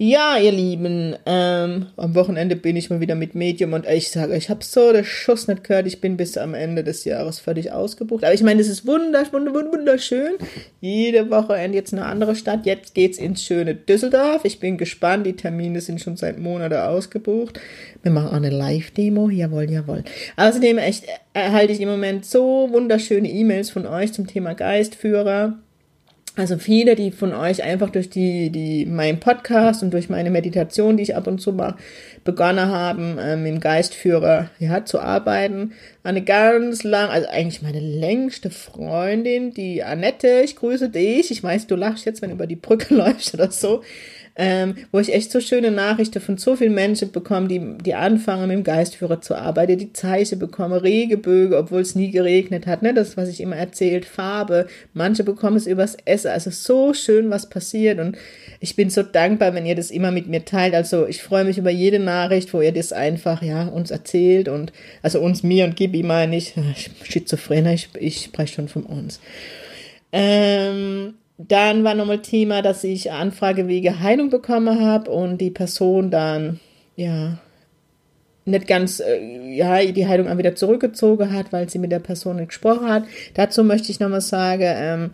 Ja, 0.00 0.38
ihr 0.38 0.52
Lieben, 0.52 1.16
ähm, 1.26 1.86
am 1.96 2.14
Wochenende 2.14 2.54
bin 2.54 2.76
ich 2.76 2.88
mal 2.88 3.00
wieder 3.00 3.16
mit 3.16 3.34
Medium 3.34 3.72
und 3.72 3.84
ich 3.84 4.12
sage, 4.12 4.36
ich 4.36 4.48
habe 4.48 4.62
so 4.62 4.92
den 4.92 5.04
Schuss 5.04 5.48
nicht 5.48 5.64
gehört. 5.64 5.88
Ich 5.88 6.00
bin 6.00 6.16
bis 6.16 6.38
am 6.38 6.54
Ende 6.54 6.84
des 6.84 7.04
Jahres 7.04 7.40
völlig 7.40 7.72
ausgebucht. 7.72 8.22
Aber 8.22 8.32
ich 8.32 8.44
meine, 8.44 8.60
es 8.60 8.68
ist 8.68 8.86
wundersch, 8.86 9.32
wunderschön. 9.32 10.34
Jede 10.80 11.28
Wochenende 11.32 11.76
jetzt 11.76 11.92
eine 11.92 12.04
andere 12.04 12.36
Stadt. 12.36 12.64
Jetzt 12.64 12.94
geht's 12.94 13.18
ins 13.18 13.42
schöne 13.42 13.74
Düsseldorf. 13.74 14.44
Ich 14.44 14.60
bin 14.60 14.78
gespannt. 14.78 15.26
Die 15.26 15.34
Termine 15.34 15.80
sind 15.80 16.00
schon 16.00 16.16
seit 16.16 16.38
Monaten 16.38 16.74
ausgebucht. 16.78 17.58
Wir 18.04 18.12
machen 18.12 18.28
auch 18.28 18.34
eine 18.34 18.50
Live-Demo. 18.50 19.30
Jawohl, 19.30 19.68
jawohl. 19.68 20.04
Außerdem 20.36 20.78
echt, 20.78 21.06
erhalte 21.32 21.72
ich 21.72 21.80
im 21.80 21.88
Moment 21.88 22.24
so 22.24 22.68
wunderschöne 22.70 23.28
E-Mails 23.28 23.70
von 23.70 23.84
euch 23.84 24.12
zum 24.12 24.28
Thema 24.28 24.54
Geistführer 24.54 25.58
also 26.38 26.56
viele, 26.56 26.94
die 26.94 27.10
von 27.10 27.34
euch 27.34 27.64
einfach 27.64 27.90
durch 27.90 28.10
die, 28.10 28.50
die, 28.50 28.86
meinen 28.86 29.18
Podcast 29.18 29.82
und 29.82 29.92
durch 29.92 30.08
meine 30.08 30.30
Meditation, 30.30 30.96
die 30.96 31.02
ich 31.02 31.16
ab 31.16 31.26
und 31.26 31.40
zu 31.40 31.52
mache, 31.52 31.78
begonnen 32.22 32.68
haben, 32.70 33.18
ähm, 33.20 33.44
im 33.44 33.58
Geistführer, 33.58 34.48
ja, 34.60 34.84
zu 34.84 35.00
arbeiten. 35.00 35.72
Eine 36.04 36.22
ganz 36.22 36.84
lang, 36.84 37.10
also 37.10 37.26
eigentlich 37.28 37.60
meine 37.62 37.80
längste 37.80 38.50
Freundin, 38.50 39.52
die 39.52 39.82
Annette, 39.82 40.42
ich 40.44 40.54
grüße 40.54 40.90
dich. 40.90 41.32
Ich 41.32 41.42
weiß, 41.42 41.66
du 41.66 41.74
lachst 41.74 42.06
jetzt, 42.06 42.22
wenn 42.22 42.30
du 42.30 42.36
über 42.36 42.46
die 42.46 42.54
Brücke 42.54 42.94
läufst 42.94 43.34
oder 43.34 43.50
so 43.50 43.82
ähm, 44.40 44.76
wo 44.92 45.00
ich 45.00 45.12
echt 45.12 45.32
so 45.32 45.40
schöne 45.40 45.72
Nachrichten 45.72 46.20
von 46.20 46.38
so 46.38 46.54
vielen 46.54 46.72
Menschen 46.72 47.10
bekomme, 47.10 47.48
die, 47.48 47.60
die 47.84 47.94
anfangen 47.94 48.46
mit 48.46 48.56
dem 48.56 48.62
Geistführer 48.62 49.20
zu 49.20 49.34
arbeiten, 49.34 49.76
die 49.76 49.92
Zeichen 49.92 50.38
bekommen, 50.38 50.78
Regeböge, 50.78 51.58
obwohl 51.58 51.80
es 51.80 51.96
nie 51.96 52.12
geregnet 52.12 52.64
hat, 52.68 52.82
ne, 52.82 52.94
das, 52.94 53.16
was 53.16 53.28
ich 53.28 53.40
immer 53.40 53.56
erzählt, 53.56 54.04
Farbe, 54.04 54.68
manche 54.94 55.24
bekommen 55.24 55.56
es 55.56 55.66
übers 55.66 55.96
Essen, 56.04 56.30
also 56.30 56.50
so 56.50 56.94
schön, 56.94 57.30
was 57.30 57.48
passiert. 57.48 57.98
Und 57.98 58.16
ich 58.60 58.76
bin 58.76 58.90
so 58.90 59.02
dankbar, 59.02 59.54
wenn 59.54 59.66
ihr 59.66 59.74
das 59.74 59.90
immer 59.90 60.12
mit 60.12 60.28
mir 60.28 60.44
teilt, 60.44 60.74
also 60.74 61.08
ich 61.08 61.20
freue 61.20 61.44
mich 61.44 61.58
über 61.58 61.70
jede 61.70 61.98
Nachricht, 61.98 62.54
wo 62.54 62.60
ihr 62.60 62.72
das 62.72 62.92
einfach, 62.92 63.42
ja, 63.42 63.66
uns 63.66 63.90
erzählt 63.90 64.48
und, 64.48 64.72
also 65.02 65.18
uns, 65.20 65.42
mir 65.42 65.64
und 65.64 65.74
Gibi 65.74 66.04
meine 66.04 66.36
ich, 66.36 66.54
Schizophrener, 67.02 67.72
ich, 67.74 67.88
ich 67.98 68.22
spreche 68.26 68.54
schon 68.54 68.68
von 68.68 68.84
uns. 68.84 69.18
Ähm, 70.12 71.14
dann 71.38 71.84
war 71.84 71.94
nochmal 71.94 72.20
Thema, 72.20 72.62
dass 72.62 72.82
ich 72.82 73.12
Anfrage 73.12 73.68
wegen 73.68 74.00
Heilung 74.00 74.28
bekommen 74.28 74.80
habe 74.80 75.10
und 75.10 75.38
die 75.38 75.50
Person 75.50 76.10
dann, 76.10 76.58
ja, 76.96 77.38
nicht 78.44 78.66
ganz, 78.66 79.00
äh, 79.00 79.54
ja, 79.54 79.84
die 79.84 80.06
Heilung 80.06 80.28
auch 80.28 80.38
wieder 80.38 80.56
zurückgezogen 80.56 81.32
hat, 81.32 81.52
weil 81.52 81.68
sie 81.68 81.78
mit 81.78 81.92
der 81.92 82.00
Person 82.00 82.36
nicht 82.36 82.48
gesprochen 82.48 82.88
hat. 82.88 83.04
Dazu 83.34 83.62
möchte 83.62 83.92
ich 83.92 84.00
nochmal 84.00 84.20
sagen, 84.20 84.64
ähm, 84.64 85.10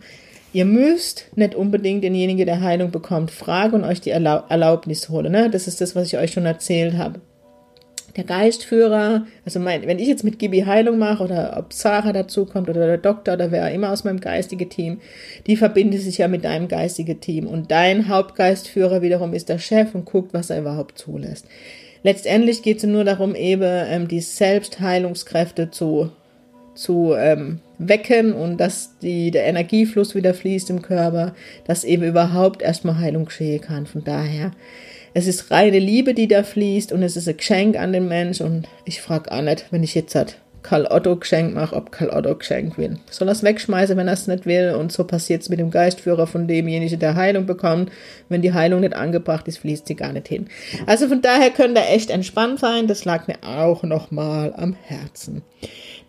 ihr 0.51 0.65
müsst 0.65 1.29
nicht 1.35 1.53
unbedingt 1.53 2.03
denjenigen, 2.03 2.45
der 2.45 2.61
Heilung 2.61 2.91
bekommt, 2.91 3.29
fragen 3.29 3.75
und 3.75 3.83
euch 3.83 4.01
die 4.01 4.09
Erlaub 4.09 4.45
Erlaubnis 4.49 5.09
holen. 5.09 5.31
Ne? 5.31 5.49
Das 5.49 5.67
ist 5.67 5.81
das, 5.81 5.95
was 5.95 6.07
ich 6.07 6.17
euch 6.17 6.31
schon 6.31 6.45
erzählt 6.45 6.97
habe 6.97 7.19
der 8.15 8.23
Geistführer, 8.23 9.25
also 9.43 9.59
mein, 9.59 9.85
wenn 9.87 9.99
ich 9.99 10.07
jetzt 10.07 10.23
mit 10.23 10.39
Gibi 10.39 10.61
Heilung 10.61 10.97
mache 10.97 11.23
oder 11.23 11.55
ob 11.57 11.73
Sarah 11.73 12.13
dazu 12.13 12.45
kommt 12.45 12.69
oder 12.69 12.85
der 12.85 12.97
Doktor 12.97 13.33
oder 13.33 13.51
wer 13.51 13.71
immer 13.71 13.91
aus 13.91 14.03
meinem 14.03 14.21
geistigen 14.21 14.69
Team, 14.69 15.01
die 15.47 15.57
verbindet 15.57 16.01
sich 16.01 16.17
ja 16.17 16.27
mit 16.27 16.45
deinem 16.45 16.67
geistigen 16.67 17.19
Team 17.19 17.47
und 17.47 17.71
dein 17.71 18.07
Hauptgeistführer 18.07 19.01
wiederum 19.01 19.33
ist 19.33 19.49
der 19.49 19.59
Chef 19.59 19.93
und 19.93 20.05
guckt, 20.05 20.33
was 20.33 20.49
er 20.49 20.59
überhaupt 20.59 20.97
zulässt. 20.97 21.45
Letztendlich 22.03 22.61
geht 22.61 22.77
es 22.77 22.83
nur 22.83 23.03
darum, 23.03 23.35
eben 23.35 23.63
ähm, 23.63 24.07
die 24.07 24.21
Selbstheilungskräfte 24.21 25.71
zu, 25.71 26.11
zu 26.75 27.15
ähm, 27.17 27.59
wecken 27.79 28.31
und 28.31 28.57
dass 28.57 28.97
die, 28.99 29.31
der 29.31 29.45
Energiefluss 29.45 30.15
wieder 30.15 30.33
fließt 30.33 30.69
im 30.69 30.81
Körper, 30.81 31.33
dass 31.65 31.83
eben 31.83 32.03
überhaupt 32.03 32.61
erstmal 32.61 32.99
Heilung 32.99 33.25
geschehen 33.25 33.59
kann. 33.59 33.87
Von 33.87 34.03
daher 34.03 34.51
es 35.15 35.27
ist 35.27 35.49
reine 35.49 35.79
Liebe, 35.79 36.13
die 36.13 36.27
da 36.27 36.43
fließt 36.43 36.91
und 36.91 37.01
es 37.01 37.15
ist 37.15 37.29
ein 37.29 37.37
Geschenk 37.37 37.77
an 37.77 37.93
den 37.93 38.09
Mensch 38.09 38.41
und 38.41 38.67
ich 38.83 39.01
frage 39.01 39.31
auch 39.31 39.41
nicht, 39.41 39.67
wenn 39.71 39.81
ich 39.81 39.95
jetzt 39.95 40.13
halt 40.13 40.37
Karl 40.61 40.87
Otto 40.87 41.15
geschenkt 41.15 41.55
mache, 41.55 41.73
ob 41.73 41.91
Karl 41.91 42.09
Otto 42.09 42.35
geschenkt 42.35 42.77
will. 42.77 42.97
Soll 43.09 43.29
es 43.29 43.41
wegschmeißen, 43.41 43.95
wenn 43.95 44.07
er 44.07 44.15
es 44.15 44.27
nicht 44.27 44.45
will. 44.45 44.75
Und 44.77 44.91
so 44.91 45.03
passiert 45.03 45.43
es 45.43 45.49
mit 45.49 45.59
dem 45.59 45.69
Geistführer 45.69 46.25
von 46.27 46.47
demjenigen, 46.47 46.99
der 46.99 47.15
Heilung 47.15 47.45
bekommt. 47.45 47.91
Wenn 48.29 48.41
die 48.41 48.51
Heilung 48.51 48.81
nicht 48.81 48.95
angebracht 48.95 49.47
ist, 49.47 49.59
fließt 49.59 49.87
sie 49.87 49.95
gar 49.95 50.11
nicht 50.11 50.27
hin. 50.27 50.47
Also 50.87 51.07
von 51.07 51.21
daher 51.21 51.51
könnt 51.51 51.77
ihr 51.77 51.87
echt 51.87 52.09
entspannt 52.09 52.59
sein. 52.59 52.87
Das 52.87 53.05
lag 53.05 53.27
mir 53.27 53.37
auch 53.43 53.83
nochmal 53.83 54.53
am 54.57 54.75
Herzen. 54.81 55.43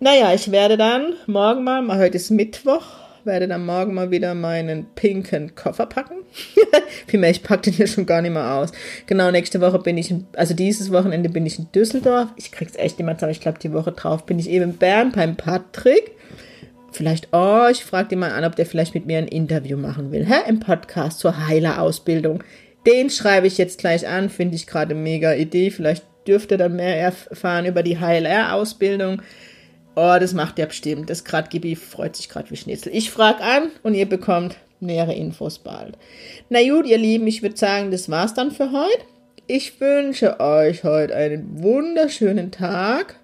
Naja, 0.00 0.32
ich 0.34 0.50
werde 0.50 0.76
dann 0.76 1.12
morgen 1.26 1.62
mal, 1.62 1.86
heute 1.98 2.16
ist 2.16 2.30
Mittwoch, 2.30 2.86
werde 3.26 3.48
dann 3.48 3.66
morgen 3.66 3.94
mal 3.94 4.10
wieder 4.10 4.34
meinen 4.34 4.86
pinken 4.94 5.54
Koffer 5.54 5.86
packen. 5.86 6.18
Vielmehr, 7.06 7.30
ich 7.30 7.42
packe 7.42 7.62
den 7.62 7.74
hier 7.74 7.86
schon 7.86 8.06
gar 8.06 8.22
nicht 8.22 8.32
mehr 8.32 8.54
aus. 8.54 8.72
Genau, 9.06 9.30
nächste 9.30 9.60
Woche 9.60 9.80
bin 9.80 9.98
ich, 9.98 10.10
in, 10.10 10.26
also 10.34 10.54
dieses 10.54 10.92
Wochenende 10.92 11.28
bin 11.28 11.44
ich 11.44 11.58
in 11.58 11.70
Düsseldorf. 11.72 12.28
Ich 12.36 12.52
krieg's 12.52 12.76
echt 12.76 12.98
nicht 12.98 13.06
mehr 13.06 13.16
zusammen. 13.16 13.32
Ich 13.32 13.40
glaube, 13.40 13.58
die 13.58 13.72
Woche 13.72 13.92
drauf 13.92 14.24
bin 14.24 14.38
ich 14.38 14.48
eben 14.48 14.64
in 14.64 14.76
Bern 14.76 15.12
beim 15.12 15.36
Patrick. 15.36 16.12
Vielleicht, 16.92 17.28
oh, 17.32 17.66
ich 17.70 17.84
frage 17.84 18.08
den 18.08 18.20
mal 18.20 18.30
an, 18.30 18.44
ob 18.44 18.56
der 18.56 18.64
vielleicht 18.64 18.94
mit 18.94 19.04
mir 19.04 19.18
ein 19.18 19.28
Interview 19.28 19.76
machen 19.76 20.12
will. 20.12 20.24
Hä? 20.24 20.48
Im 20.48 20.60
Podcast 20.60 21.18
zur 21.18 21.46
Heilerausbildung. 21.46 22.42
Den 22.86 23.10
schreibe 23.10 23.48
ich 23.48 23.58
jetzt 23.58 23.78
gleich 23.78 24.08
an, 24.08 24.30
finde 24.30 24.54
ich 24.54 24.66
gerade 24.66 24.94
mega 24.94 25.34
Idee. 25.34 25.70
Vielleicht 25.70 26.04
dürfte 26.26 26.56
dann 26.56 26.76
mehr 26.76 26.98
erfahren 26.98 27.66
über 27.66 27.82
die 27.82 27.98
Heiler-Ausbildung. 27.98 29.20
Oh, 29.98 30.16
das 30.20 30.34
macht 30.34 30.58
der 30.58 30.66
bestimmt. 30.66 31.08
Das 31.08 31.24
gerade 31.24 31.48
Gibi 31.48 31.74
freut 31.74 32.16
sich 32.16 32.28
gerade 32.28 32.50
wie 32.50 32.56
Schnitzel. 32.56 32.94
Ich 32.94 33.10
frage 33.10 33.42
an 33.42 33.70
und 33.82 33.94
ihr 33.94 34.06
bekommt 34.06 34.56
nähere 34.78 35.14
Infos 35.14 35.58
bald. 35.58 35.96
Na 36.50 36.62
gut, 36.62 36.86
ihr 36.86 36.98
Lieben, 36.98 37.26
ich 37.26 37.42
würde 37.42 37.56
sagen, 37.56 37.90
das 37.90 38.10
war's 38.10 38.34
dann 38.34 38.50
für 38.50 38.72
heute. 38.72 39.04
Ich 39.46 39.80
wünsche 39.80 40.38
euch 40.38 40.84
heute 40.84 41.16
einen 41.16 41.62
wunderschönen 41.62 42.50
Tag. 42.50 43.18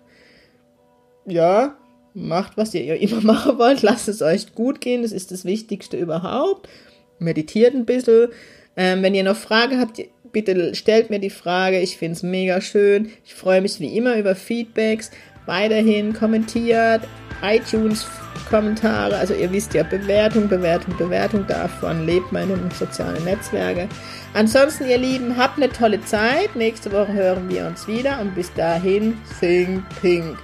Ja, 1.26 1.76
macht, 2.14 2.56
was 2.56 2.72
ihr 2.72 2.98
immer 3.00 3.20
machen 3.22 3.58
wollt. 3.58 3.82
Lasst 3.82 4.08
es 4.08 4.22
euch 4.22 4.54
gut 4.54 4.80
gehen. 4.80 5.02
Das 5.02 5.12
ist 5.12 5.30
das 5.30 5.44
Wichtigste 5.44 5.98
überhaupt. 5.98 6.70
Meditiert 7.18 7.74
ein 7.74 7.84
bisschen. 7.84 8.28
Ähm, 8.76 9.02
wenn 9.02 9.14
ihr 9.14 9.24
noch 9.24 9.36
Fragen 9.36 9.78
habt, 9.78 10.00
bitte 10.32 10.74
stellt 10.74 11.10
mir 11.10 11.18
die 11.18 11.28
Frage. 11.28 11.80
Ich 11.80 11.98
finde 11.98 12.14
es 12.14 12.22
mega 12.22 12.62
schön. 12.62 13.10
Ich 13.26 13.34
freue 13.34 13.60
mich 13.60 13.78
wie 13.78 13.94
immer 13.94 14.16
über 14.16 14.34
Feedbacks 14.34 15.10
weiterhin 15.46 16.12
kommentiert, 16.12 17.02
iTunes-Kommentare, 17.42 19.16
also 19.16 19.34
ihr 19.34 19.50
wisst 19.50 19.74
ja, 19.74 19.82
Bewertung, 19.82 20.48
Bewertung, 20.48 20.96
Bewertung, 20.96 21.46
davon 21.46 22.06
lebt 22.06 22.30
meine 22.32 22.56
sozialen 22.78 23.24
Netzwerke. 23.24 23.88
Ansonsten, 24.34 24.88
ihr 24.88 24.98
Lieben, 24.98 25.36
habt 25.36 25.56
eine 25.56 25.68
tolle 25.68 26.00
Zeit. 26.02 26.54
Nächste 26.54 26.92
Woche 26.92 27.12
hören 27.12 27.48
wir 27.48 27.66
uns 27.66 27.86
wieder 27.86 28.20
und 28.20 28.34
bis 28.34 28.52
dahin, 28.54 29.18
sing 29.40 29.82
pink. 30.00 30.38